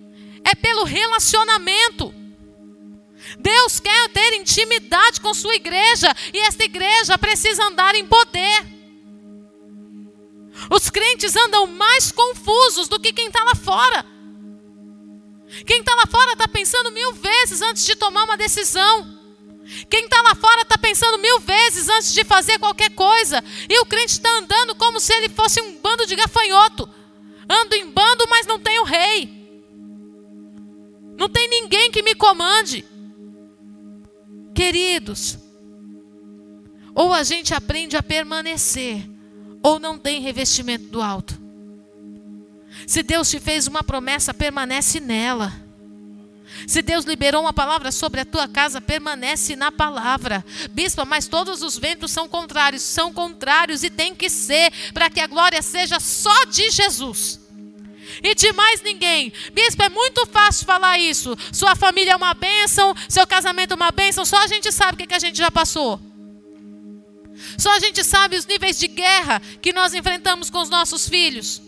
[0.44, 2.23] é pelo relacionamento.
[3.38, 8.74] Deus quer ter intimidade com sua igreja e esta igreja precisa andar em poder.
[10.70, 14.06] Os crentes andam mais confusos do que quem está lá fora.
[15.66, 19.14] Quem está lá fora está pensando mil vezes antes de tomar uma decisão.
[19.88, 23.42] Quem está lá fora está pensando mil vezes antes de fazer qualquer coisa.
[23.68, 26.88] E o crente está andando como se ele fosse um bando de gafanhoto.
[27.48, 29.44] Ando em bando, mas não tenho rei.
[31.16, 32.84] Não tem ninguém que me comande.
[34.54, 35.38] Queridos,
[36.94, 39.04] ou a gente aprende a permanecer,
[39.62, 41.40] ou não tem revestimento do alto.
[42.86, 45.52] Se Deus te fez uma promessa, permanece nela.
[46.68, 50.44] Se Deus liberou uma palavra sobre a tua casa, permanece na palavra.
[50.70, 55.20] Bispa, mas todos os ventos são contrários, são contrários e tem que ser para que
[55.20, 57.43] a glória seja só de Jesus
[58.22, 59.32] e de mais ninguém.
[59.52, 61.36] Bispo, é muito fácil falar isso.
[61.52, 65.06] Sua família é uma bênção, seu casamento é uma bênção, só a gente sabe o
[65.06, 66.00] que, a gente já passou.
[67.58, 71.62] Só a gente sabe os níveis de guerra que nós enfrentamos com os nossos filhos.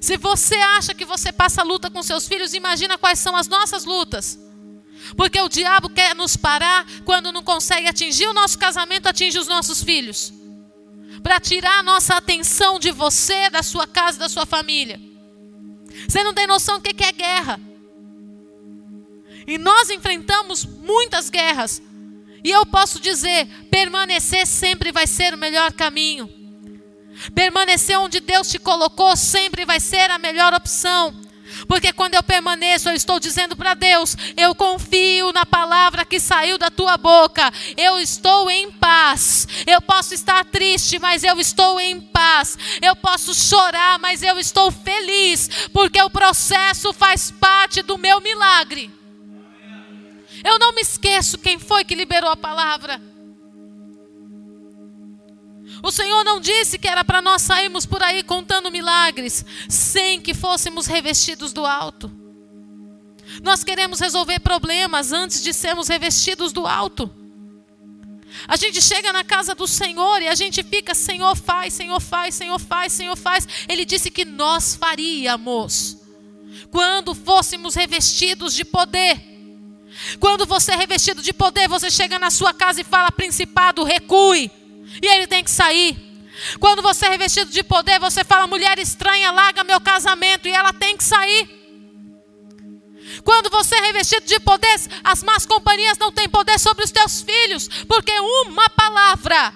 [0.00, 3.84] Se você acha que você passa luta com seus filhos, imagina quais são as nossas
[3.84, 4.38] lutas.
[5.16, 9.48] Porque o diabo quer nos parar quando não consegue atingir o nosso casamento, atinge os
[9.48, 10.32] nossos filhos.
[11.22, 15.00] Para tirar a nossa atenção de você, da sua casa, da sua família.
[16.06, 17.60] Você não tem noção do que é guerra.
[19.46, 21.80] E nós enfrentamos muitas guerras.
[22.44, 26.28] E eu posso dizer: permanecer sempre vai ser o melhor caminho.
[27.34, 31.14] Permanecer onde Deus te colocou sempre vai ser a melhor opção.
[31.66, 36.58] Porque quando eu permaneço, eu estou dizendo para Deus: eu confio na palavra que saiu
[36.58, 37.52] da tua boca.
[37.76, 39.46] Eu estou em paz.
[39.66, 42.56] Eu posso estar triste, mas eu estou em paz.
[42.82, 45.68] Eu posso chorar, mas eu estou feliz.
[45.72, 48.90] Porque o processo faz parte do meu milagre.
[50.44, 53.07] Eu não me esqueço quem foi que liberou a palavra.
[55.82, 60.34] O Senhor não disse que era para nós sairmos por aí contando milagres, sem que
[60.34, 62.10] fôssemos revestidos do alto.
[63.42, 67.10] Nós queremos resolver problemas antes de sermos revestidos do alto.
[68.46, 72.34] A gente chega na casa do Senhor e a gente fica, Senhor faz, Senhor faz,
[72.34, 73.46] Senhor faz, Senhor faz.
[73.68, 75.96] Ele disse que nós faríamos
[76.70, 79.20] quando fôssemos revestidos de poder.
[80.20, 84.50] Quando você é revestido de poder, você chega na sua casa e fala: Principado, recue.
[85.02, 85.96] E ele tem que sair.
[86.60, 90.48] Quando você é revestido de poder, você fala: mulher estranha, larga meu casamento.
[90.48, 91.58] E ela tem que sair.
[93.24, 97.22] Quando você é revestido de poder, as más companhias não têm poder sobre os teus
[97.22, 99.52] filhos, porque uma palavra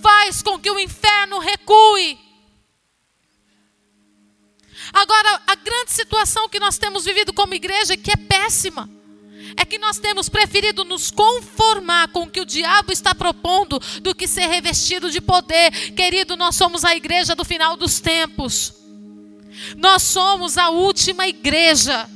[0.00, 2.18] faz com que o inferno recue.
[4.92, 8.88] Agora, a grande situação que nós temos vivido como igreja, que é péssima,
[9.56, 14.14] é que nós temos preferido nos conformar com o que o diabo está propondo do
[14.14, 15.70] que ser revestido de poder.
[15.92, 18.74] Querido, nós somos a igreja do final dos tempos.
[19.76, 22.08] Nós somos a última igreja.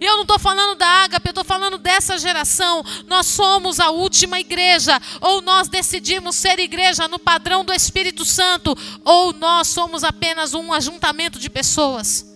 [0.00, 2.84] E eu não estou falando da ágape, eu estou falando dessa geração.
[3.06, 5.00] Nós somos a última igreja.
[5.20, 10.72] Ou nós decidimos ser igreja no padrão do Espírito Santo, ou nós somos apenas um
[10.72, 12.32] ajuntamento de pessoas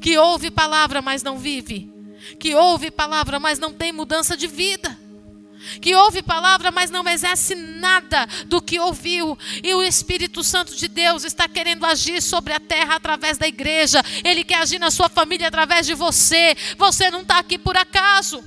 [0.00, 1.93] que ouve palavra, mas não vive
[2.38, 4.98] que ouve palavra, mas não tem mudança de vida.
[5.80, 9.36] Que ouve palavra, mas não exerce nada do que ouviu.
[9.62, 14.02] E o Espírito Santo de Deus está querendo agir sobre a terra através da igreja.
[14.22, 16.54] Ele quer agir na sua família através de você.
[16.76, 18.44] Você não está aqui por acaso.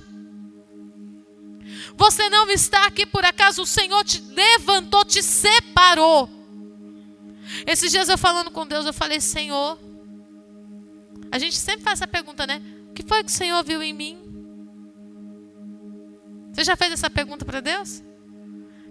[1.95, 3.63] Você não está aqui por acaso.
[3.63, 6.29] O Senhor te levantou, te separou.
[7.65, 9.79] Esses dias eu falando com Deus, eu falei, Senhor.
[11.31, 12.61] A gente sempre faz essa pergunta, né?
[13.08, 14.17] Foi que o Senhor viu em mim?
[16.52, 18.04] Você já fez essa pergunta para Deus?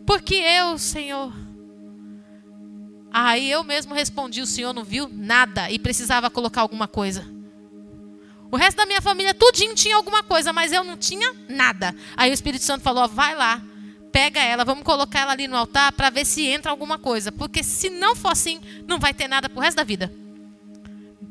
[0.06, 1.32] Por que eu, Senhor?
[3.12, 7.26] Aí eu mesmo respondi: o Senhor não viu nada e precisava colocar alguma coisa.
[8.50, 11.94] O resto da minha família, tudinho tinha alguma coisa, mas eu não tinha nada.
[12.16, 13.62] Aí o Espírito Santo falou: vai lá,
[14.12, 17.32] pega ela, vamos colocar ela ali no altar para ver se entra alguma coisa.
[17.32, 20.12] Porque se não for assim, não vai ter nada pro resto da vida.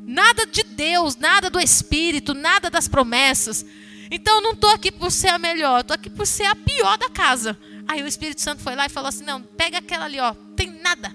[0.06, 3.66] Nada de Deus, nada do Espírito, nada das promessas.
[4.08, 6.96] Então eu não estou aqui por ser a melhor, estou aqui por ser a pior
[6.96, 7.58] da casa.
[7.88, 10.70] Aí o Espírito Santo foi lá e falou assim: não, pega aquela ali, ó, tem
[10.70, 11.14] nada.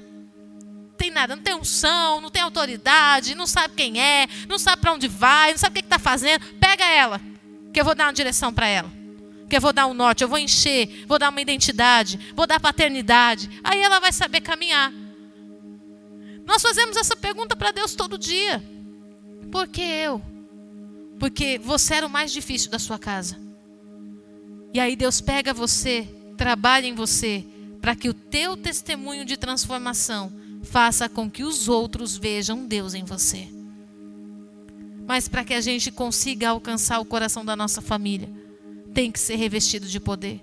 [0.97, 4.93] Tem nada, não tem unção, não tem autoridade, não sabe quem é, não sabe para
[4.93, 6.45] onde vai, não sabe o que está fazendo.
[6.59, 7.19] Pega ela,
[7.73, 8.91] que eu vou dar uma direção para ela.
[9.49, 12.59] Que eu vou dar um norte, eu vou encher, vou dar uma identidade, vou dar
[12.59, 13.49] paternidade.
[13.63, 14.93] Aí ela vai saber caminhar.
[16.45, 18.61] Nós fazemos essa pergunta para Deus todo dia.
[19.51, 20.21] Por que eu?
[21.19, 23.37] Porque você era o mais difícil da sua casa.
[24.73, 27.45] E aí Deus pega você, trabalha em você,
[27.81, 30.31] para que o teu testemunho de transformação
[30.63, 33.47] faça com que os outros vejam Deus em você.
[35.05, 38.29] Mas para que a gente consiga alcançar o coração da nossa família,
[38.93, 40.41] tem que ser revestido de poder.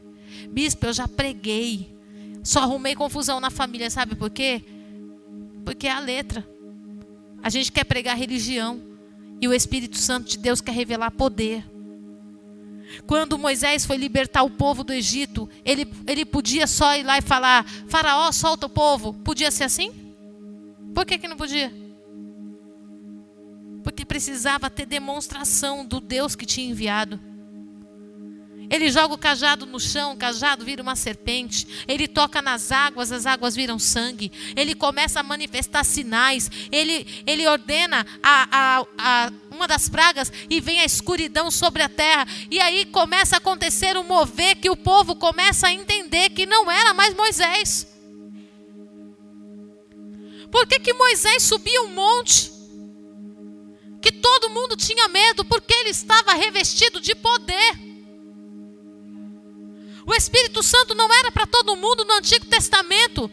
[0.51, 1.97] Bispo, eu já preguei,
[2.43, 4.62] só arrumei confusão na família, sabe por quê?
[5.64, 6.47] Porque é a letra.
[7.43, 8.88] A gente quer pregar religião.
[9.41, 11.64] E o Espírito Santo de Deus quer revelar poder.
[13.07, 17.22] Quando Moisés foi libertar o povo do Egito, ele, ele podia só ir lá e
[17.22, 19.12] falar: Faraó, solta o povo.
[19.12, 19.93] Podia ser assim?
[20.95, 21.72] Por que, que não podia?
[23.84, 27.20] Porque precisava ter demonstração do Deus que tinha enviado.
[28.71, 31.66] Ele joga o cajado no chão, o cajado vira uma serpente.
[31.87, 34.31] Ele toca nas águas, as águas viram sangue.
[34.55, 36.51] Ele começa a manifestar sinais.
[36.71, 41.89] Ele, ele ordena a, a, a uma das pragas e vem a escuridão sobre a
[41.89, 42.27] terra.
[42.51, 46.71] E aí começa a acontecer um mover que o povo começa a entender que não
[46.71, 47.87] era mais Moisés.
[50.51, 52.53] Por que, que Moisés subia um monte?
[54.01, 57.88] Que todo mundo tinha medo, porque ele estava revestido de poder.
[60.09, 63.30] O Espírito Santo não era para todo mundo no Antigo Testamento.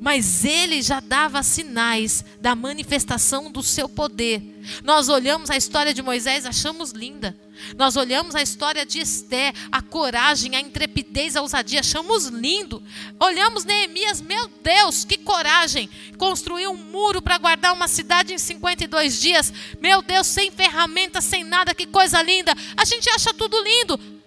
[0.00, 4.42] Mas ele já dava sinais da manifestação do seu poder.
[4.82, 7.38] Nós olhamos a história de Moisés, achamos linda.
[7.76, 12.82] Nós olhamos a história de Esté, a coragem, a intrepidez, a ousadia, achamos lindo.
[13.20, 15.88] Olhamos Neemias, meu Deus, que coragem!
[16.18, 19.52] Construiu um muro para guardar uma cidade em 52 dias.
[19.80, 22.52] Meu Deus, sem ferramentas, sem nada, que coisa linda.
[22.76, 24.21] A gente acha tudo lindo.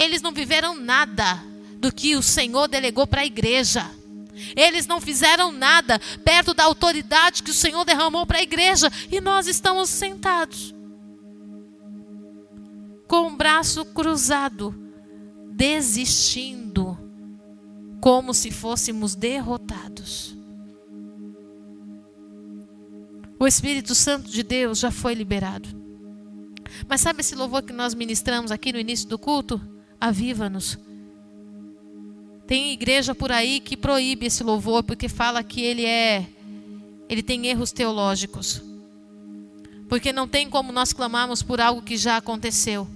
[0.00, 1.44] Eles não viveram nada
[1.76, 3.90] do que o Senhor delegou para a igreja.
[4.56, 8.90] Eles não fizeram nada perto da autoridade que o Senhor derramou para a igreja.
[9.12, 10.74] E nós estamos sentados,
[13.06, 14.74] com o braço cruzado,
[15.52, 16.96] desistindo,
[18.00, 20.34] como se fôssemos derrotados.
[23.38, 25.68] O Espírito Santo de Deus já foi liberado.
[26.88, 29.60] Mas sabe esse louvor que nós ministramos aqui no início do culto?
[30.00, 30.78] Aviva-nos.
[32.46, 36.26] Tem igreja por aí que proíbe esse louvor porque fala que ele é
[37.08, 38.62] ele tem erros teológicos.
[39.88, 42.86] Porque não tem como nós clamarmos por algo que já aconteceu.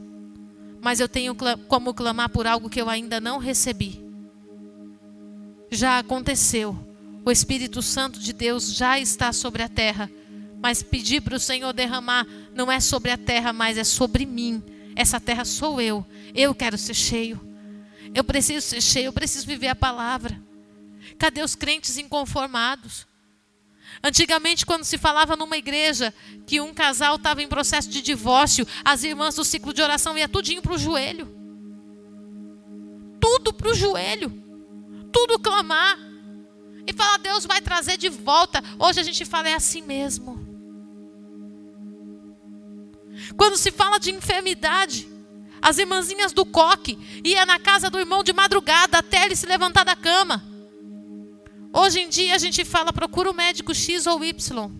[0.80, 1.36] Mas eu tenho
[1.66, 4.00] como clamar por algo que eu ainda não recebi.
[5.68, 6.78] Já aconteceu.
[7.24, 10.08] O Espírito Santo de Deus já está sobre a terra.
[10.62, 12.24] Mas pedir para o Senhor derramar
[12.54, 14.62] não é sobre a terra, mas é sobre mim.
[14.96, 16.06] Essa terra sou eu.
[16.34, 17.40] Eu quero ser cheio.
[18.14, 20.40] Eu preciso ser cheio, eu preciso viver a palavra.
[21.18, 23.06] Cadê os crentes inconformados?
[24.02, 26.12] Antigamente, quando se falava numa igreja
[26.46, 30.28] que um casal estava em processo de divórcio, as irmãs do ciclo de oração iam
[30.28, 31.26] tudinho para o joelho.
[33.20, 34.30] Tudo para o joelho.
[35.12, 35.98] Tudo clamar.
[36.86, 38.62] E falar, Deus vai trazer de volta.
[38.78, 40.43] Hoje a gente fala, é assim mesmo.
[43.36, 45.08] Quando se fala de enfermidade,
[45.60, 49.84] as irmãzinhas do coque ia na casa do irmão de madrugada até ele se levantar
[49.84, 50.44] da cama.
[51.72, 54.70] Hoje em dia a gente fala, procura o médico X ou Y.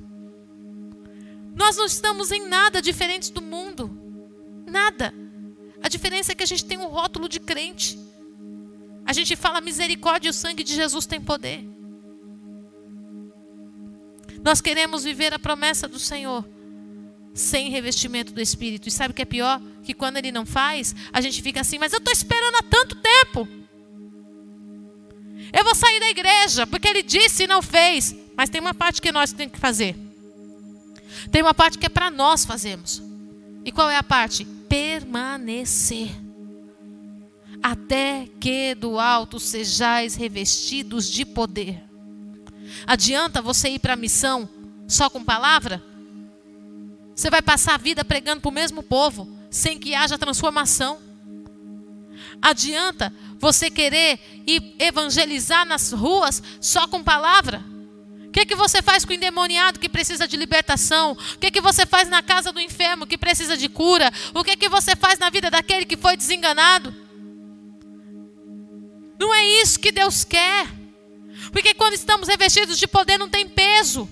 [1.56, 3.90] Nós não estamos em nada diferentes do mundo.
[4.66, 5.14] Nada.
[5.82, 7.98] A diferença é que a gente tem um rótulo de crente.
[9.06, 11.64] A gente fala misericórdia e o sangue de Jesus tem poder.
[14.42, 16.44] Nós queremos viver a promessa do Senhor
[17.34, 18.88] sem revestimento do Espírito.
[18.88, 19.60] E sabe o que é pior?
[19.82, 22.94] Que quando ele não faz, a gente fica assim, mas eu estou esperando há tanto
[22.94, 23.48] tempo.
[25.52, 28.14] Eu vou sair da igreja, porque ele disse e não fez.
[28.36, 29.96] Mas tem uma parte que nós temos que fazer.
[31.30, 33.02] Tem uma parte que é para nós fazermos.
[33.64, 34.44] E qual é a parte?
[34.68, 36.10] Permanecer.
[37.62, 41.82] Até que do alto sejais revestidos de poder.
[42.86, 44.48] Adianta você ir para a missão
[44.86, 45.82] só com palavra?
[47.14, 50.98] Você vai passar a vida pregando para o mesmo povo, sem que haja transformação.
[52.42, 57.64] Adianta você querer ir evangelizar nas ruas só com palavra?
[58.26, 61.12] O que, é que você faz com o endemoniado que precisa de libertação?
[61.12, 64.12] O que, é que você faz na casa do enfermo que precisa de cura?
[64.34, 66.92] O que, é que você faz na vida daquele que foi desenganado?
[69.18, 70.66] Não é isso que Deus quer.
[71.52, 74.08] Porque quando estamos revestidos de poder não tem peso.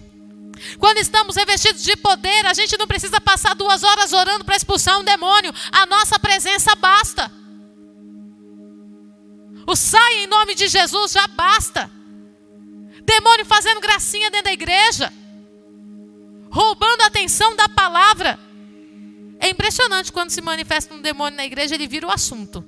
[0.79, 4.99] Quando estamos revestidos de poder, a gente não precisa passar duas horas orando para expulsar
[4.99, 5.53] um demônio.
[5.71, 7.31] A nossa presença basta.
[9.67, 11.91] O sai em nome de Jesus já basta.
[13.05, 15.13] Demônio fazendo gracinha dentro da igreja,
[16.51, 18.39] roubando a atenção da palavra.
[19.41, 22.65] É impressionante quando se manifesta um demônio na igreja, ele vira o assunto.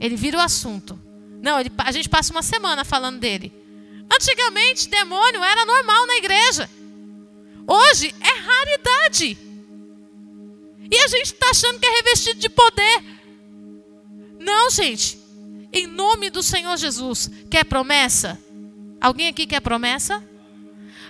[0.00, 0.98] Ele vira o assunto.
[1.40, 3.61] Não, ele, a gente passa uma semana falando dele.
[4.10, 6.70] Antigamente, demônio era normal na igreja.
[7.66, 9.38] Hoje é raridade.
[10.90, 13.02] E a gente está achando que é revestido de poder.
[14.38, 15.18] Não, gente.
[15.72, 17.30] Em nome do Senhor Jesus.
[17.50, 18.38] Quer promessa?
[19.00, 20.22] Alguém aqui quer promessa?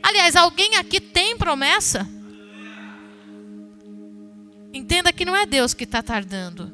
[0.03, 2.09] Aliás, alguém aqui tem promessa?
[4.72, 6.72] Entenda que não é Deus que está tardando.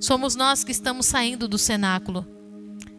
[0.00, 2.35] Somos nós que estamos saindo do cenáculo.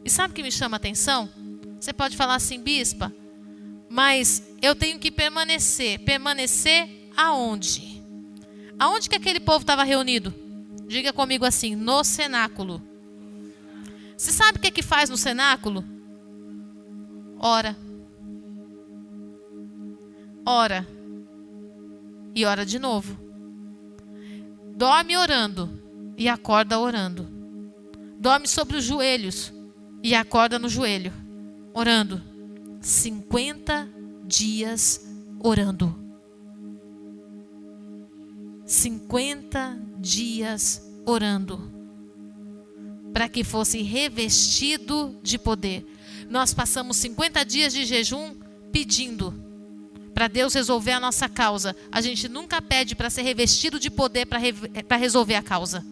[0.07, 1.29] E sabe o que me chama a atenção?
[1.77, 3.13] Você pode falar assim, bispa,
[3.89, 5.99] mas eu tenho que permanecer.
[5.99, 8.01] Permanecer aonde?
[8.79, 10.33] Aonde que aquele povo estava reunido?
[10.87, 12.81] Diga comigo assim: no cenáculo.
[14.15, 15.83] Você sabe o que é que faz no cenáculo?
[17.37, 17.75] Ora.
[20.45, 20.87] Ora.
[22.33, 23.19] E ora de novo.
[24.73, 25.69] Dorme orando
[26.17, 27.27] e acorda orando.
[28.17, 29.56] Dorme sobre os joelhos
[30.03, 31.13] e acorda no joelho,
[31.73, 32.21] orando.
[32.81, 33.89] 50
[34.25, 35.05] dias
[35.39, 35.95] orando.
[38.65, 41.71] 50 dias orando.
[43.13, 45.85] Para que fosse revestido de poder.
[46.29, 48.35] Nós passamos 50 dias de jejum
[48.71, 49.33] pedindo
[50.13, 51.75] para Deus resolver a nossa causa.
[51.91, 54.53] A gente nunca pede para ser revestido de poder para re
[54.99, 55.85] resolver a causa.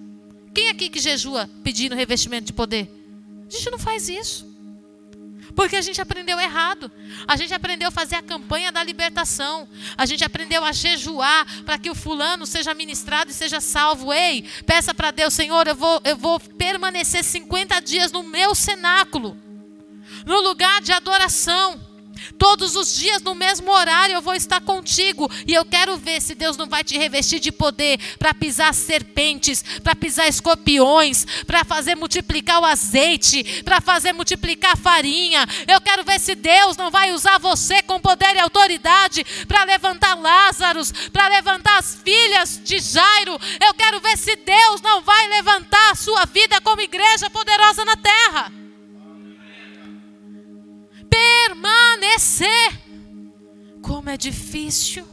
[0.53, 3.04] Quem aqui que jejua pedindo revestimento de poder?
[3.47, 4.55] A gente não faz isso.
[5.55, 6.91] Porque a gente aprendeu errado.
[7.27, 9.67] A gente aprendeu a fazer a campanha da libertação.
[9.97, 14.11] A gente aprendeu a jejuar para que o fulano seja ministrado e seja salvo.
[14.11, 19.37] Ei, peça para Deus, Senhor, eu vou, eu vou permanecer 50 dias no meu cenáculo,
[20.25, 21.84] no lugar de adoração.
[22.37, 25.29] Todos os dias, no mesmo horário, eu vou estar contigo.
[25.47, 29.63] E eu quero ver se Deus não vai te revestir de poder para pisar serpentes,
[29.83, 35.45] para pisar escorpiões, para fazer multiplicar o azeite, para fazer multiplicar a farinha.
[35.67, 40.15] Eu quero ver se Deus não vai usar você com poder e autoridade para levantar
[40.15, 43.39] Lázaros, para levantar as filhas de Jairo.
[43.65, 47.95] Eu quero ver se Deus não vai levantar a sua vida como igreja poderosa na
[47.95, 48.64] terra
[51.55, 52.81] permanecer.
[53.81, 55.05] Como é difícil.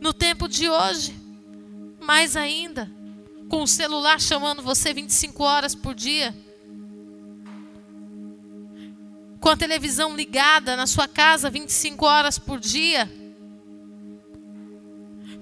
[0.00, 1.14] No tempo de hoje,
[2.00, 2.90] mais ainda,
[3.48, 6.34] com o celular chamando você 25 horas por dia,
[9.40, 13.10] com a televisão ligada na sua casa 25 horas por dia,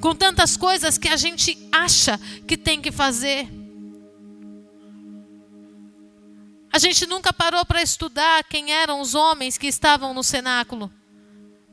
[0.01, 3.62] com tantas coisas que a gente acha que tem que fazer.
[6.73, 10.91] A gente nunca parou para estudar quem eram os homens que estavam no cenáculo.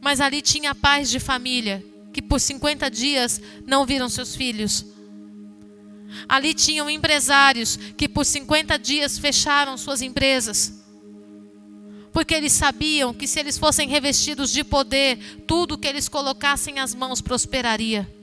[0.01, 4.85] Mas ali tinha pais de família que por 50 dias não viram seus filhos.
[6.27, 10.73] Ali tinham empresários que por 50 dias fecharam suas empresas.
[12.11, 16.93] Porque eles sabiam que se eles fossem revestidos de poder, tudo que eles colocassem as
[16.93, 18.18] mãos prosperaria.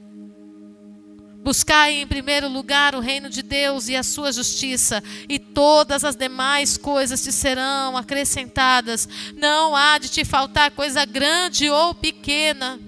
[1.46, 6.16] Buscai em primeiro lugar o reino de Deus e a sua justiça, e todas as
[6.16, 9.08] demais coisas te serão acrescentadas.
[9.36, 12.80] Não há de te faltar coisa grande ou pequena.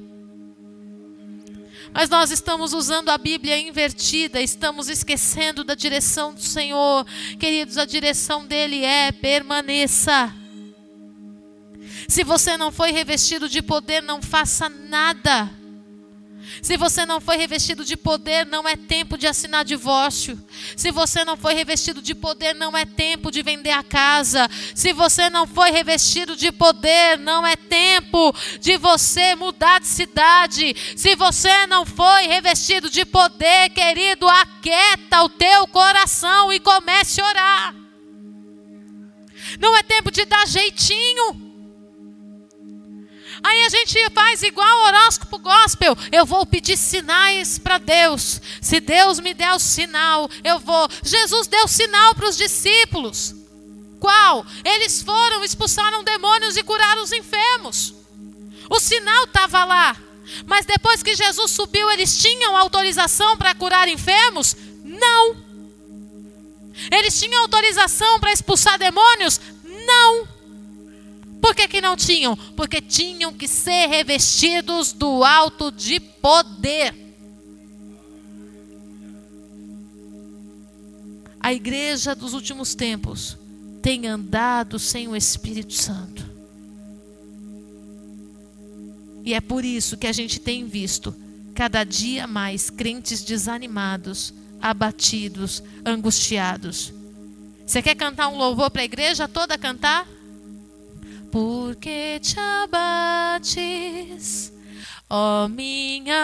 [1.92, 7.06] Mas nós estamos usando a Bíblia invertida, estamos esquecendo da direção do Senhor.
[7.38, 10.34] Queridos, a direção dele é permaneça.
[12.08, 15.57] Se você não foi revestido de poder, não faça nada.
[16.62, 20.38] Se você não foi revestido de poder, não é tempo de assinar divórcio.
[20.76, 24.48] Se você não foi revestido de poder, não é tempo de vender a casa.
[24.74, 30.74] Se você não foi revestido de poder, não é tempo de você mudar de cidade.
[30.96, 37.26] Se você não foi revestido de poder, querido, aquieta o teu coração e comece a
[37.28, 37.74] orar.
[39.58, 41.47] Não é tempo de dar jeitinho.
[43.42, 45.96] Aí a gente faz igual horóscopo gospel.
[46.10, 48.40] Eu vou pedir sinais para Deus.
[48.60, 50.88] Se Deus me der o sinal, eu vou.
[51.02, 53.34] Jesus deu sinal para os discípulos.
[54.00, 54.44] Qual?
[54.64, 57.94] Eles foram, expulsaram demônios e curaram os enfermos.
[58.70, 59.96] O sinal estava lá.
[60.46, 64.54] Mas depois que Jesus subiu, eles tinham autorização para curar enfermos?
[64.84, 65.36] Não.
[66.90, 69.40] Eles tinham autorização para expulsar demônios?
[69.64, 70.28] Não.
[71.40, 72.36] Por que, que não tinham?
[72.56, 76.94] Porque tinham que ser revestidos do alto de poder.
[81.40, 83.36] A igreja dos últimos tempos
[83.80, 86.26] tem andado sem o Espírito Santo.
[89.24, 91.14] E é por isso que a gente tem visto
[91.54, 96.92] cada dia mais crentes desanimados, abatidos, angustiados.
[97.66, 100.08] Você quer cantar um louvor para a igreja toda cantar?
[101.30, 102.82] Porque te abates,
[105.10, 106.16] ó minha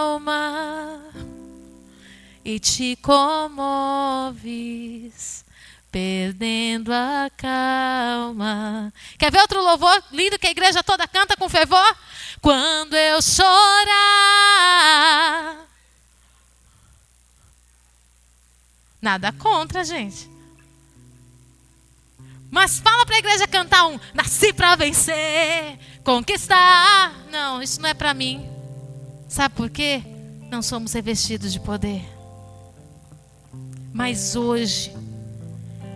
[0.00, 1.00] alma,
[2.44, 4.42] e te comoves,
[5.92, 8.92] perdendo a calma.
[9.16, 11.96] Quer ver outro louvor lindo que a igreja toda canta com fervor?
[12.40, 13.62] Quando eu chorar.
[19.00, 20.31] Nada contra, gente.
[22.52, 27.24] Mas fala para a igreja cantar um nasci para vencer, conquistar.
[27.30, 28.46] Não, isso não é para mim.
[29.26, 30.02] Sabe por quê?
[30.50, 32.06] Não somos revestidos de poder.
[33.90, 34.94] Mas hoje,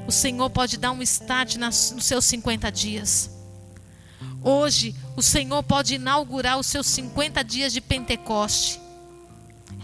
[0.07, 3.31] o Senhor pode dar um start nas, nos seus 50 dias.
[4.43, 8.81] Hoje, o Senhor pode inaugurar os seus 50 dias de Pentecoste.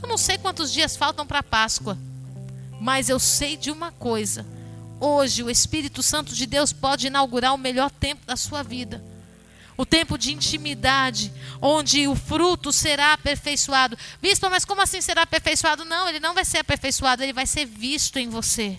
[0.03, 1.99] Eu não sei quantos dias faltam para Páscoa,
[2.81, 4.47] mas eu sei de uma coisa:
[5.03, 9.03] hoje o Espírito Santo de Deus pode inaugurar o melhor tempo da sua vida.
[9.76, 13.98] O tempo de intimidade, onde o fruto será aperfeiçoado.
[14.20, 15.84] Bispo, mas como assim será aperfeiçoado?
[15.84, 18.78] Não, ele não vai ser aperfeiçoado, ele vai ser visto em você.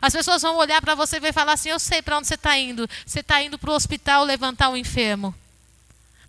[0.00, 2.34] As pessoas vão olhar para você e vai falar assim: Eu sei para onde você
[2.34, 2.88] está indo.
[3.06, 5.34] Você está indo para o hospital levantar o enfermo.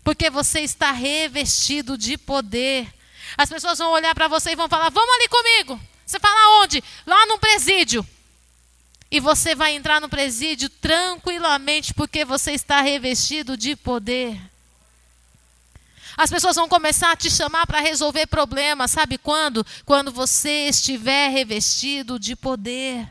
[0.04, 2.92] Porque você está revestido de poder.
[3.36, 5.80] As pessoas vão olhar para você e vão falar: Vamos ali comigo.
[6.04, 6.82] Você fala onde?
[7.06, 8.06] Lá no presídio.
[9.10, 14.40] E você vai entrar no presídio tranquilamente porque você está revestido de poder.
[16.16, 19.66] As pessoas vão começar a te chamar para resolver problemas, sabe quando?
[19.84, 23.10] Quando você estiver revestido de poder.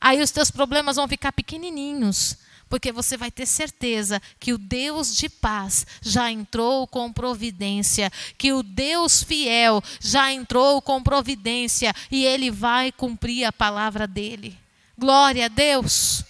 [0.00, 2.36] Aí os teus problemas vão ficar pequenininhos,
[2.68, 8.52] porque você vai ter certeza que o Deus de paz já entrou com providência, que
[8.52, 14.63] o Deus fiel já entrou com providência e ele vai cumprir a palavra dele.
[14.96, 16.24] Glória a Deus.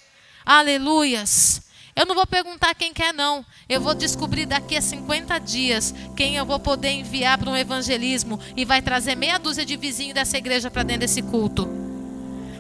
[0.45, 1.63] Aleluias.
[1.97, 3.45] Eu não vou perguntar quem quer, não.
[3.69, 8.41] Eu vou descobrir daqui a 50 dias quem eu vou poder enviar para um evangelismo
[8.57, 11.69] e vai trazer meia dúzia de vizinhos dessa igreja para dentro desse culto.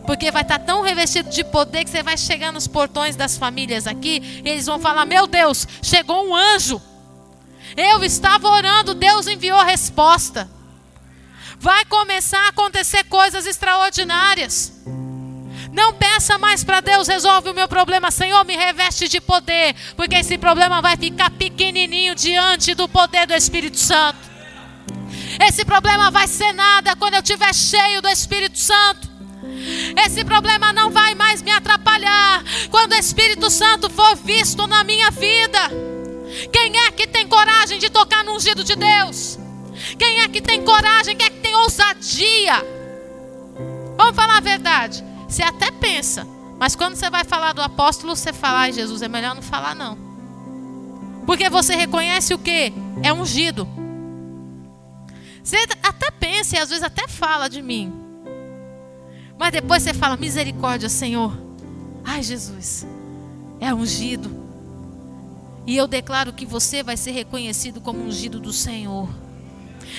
[0.06, 3.36] Porque vai estar tá tão revestido de poder que você vai chegar nos portões das
[3.36, 6.80] famílias aqui e eles vão falar: Meu Deus, chegou um anjo.
[7.76, 10.48] Eu estava orando, Deus enviou a resposta.
[11.58, 14.72] Vai começar a acontecer coisas extraordinárias.
[15.74, 20.14] Não peça mais para Deus, resolve o meu problema, Senhor, me reveste de poder, porque
[20.14, 24.18] esse problema vai ficar pequenininho diante do poder do Espírito Santo.
[25.44, 29.08] Esse problema vai ser nada quando eu estiver cheio do Espírito Santo.
[30.06, 35.10] Esse problema não vai mais me atrapalhar quando o Espírito Santo for visto na minha
[35.10, 35.58] vida.
[36.52, 39.40] Quem é que tem coragem de tocar no ungido de Deus?
[39.98, 41.16] Quem é que tem coragem?
[41.16, 42.64] Quem é que tem ousadia?
[43.96, 45.13] Vamos falar a verdade.
[45.34, 46.24] Você até pensa,
[46.60, 49.74] mas quando você vai falar do apóstolo, você fala, ai Jesus, é melhor não falar
[49.74, 49.98] não.
[51.26, 52.72] Porque você reconhece o que?
[53.02, 53.66] É ungido.
[55.42, 57.92] Você até pensa e às vezes até fala de mim.
[59.36, 61.36] Mas depois você fala: misericórdia, Senhor.
[62.04, 62.86] Ai, Jesus,
[63.58, 64.30] é ungido.
[65.66, 69.08] E eu declaro que você vai ser reconhecido como ungido do Senhor.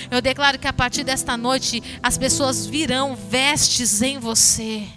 [0.09, 4.87] Eu declaro que a partir desta noite as pessoas virão vestes em você.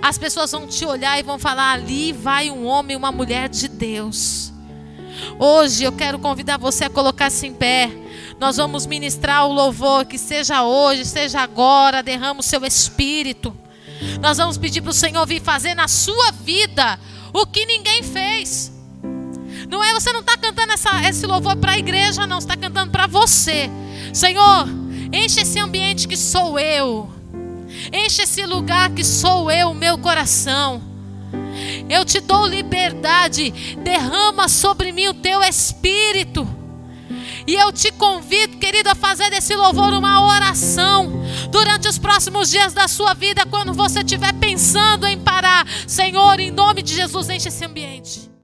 [0.00, 3.68] As pessoas vão te olhar e vão falar: ali vai um homem uma mulher de
[3.68, 4.52] Deus.
[5.38, 7.90] Hoje eu quero convidar você a colocar-se em pé.
[8.38, 13.56] Nós vamos ministrar o louvor, que seja hoje, seja agora, derrama o seu espírito.
[14.20, 16.98] Nós vamos pedir para o Senhor vir fazer na sua vida
[17.32, 18.72] o que ninguém fez.
[19.68, 22.92] Não é, você não está cantando essa, esse louvor para a igreja, não, está cantando
[22.92, 23.70] para você.
[24.12, 24.68] Senhor,
[25.12, 27.15] enche esse ambiente que sou eu.
[27.92, 30.82] Enche esse lugar que sou eu, meu coração.
[31.88, 33.50] Eu te dou liberdade.
[33.82, 36.46] Derrama sobre mim o teu espírito.
[37.46, 41.12] E eu te convido, querido, a fazer desse louvor uma oração
[41.50, 45.64] durante os próximos dias da sua vida, quando você estiver pensando em parar.
[45.86, 48.28] Senhor, em nome de Jesus, enche esse ambiente.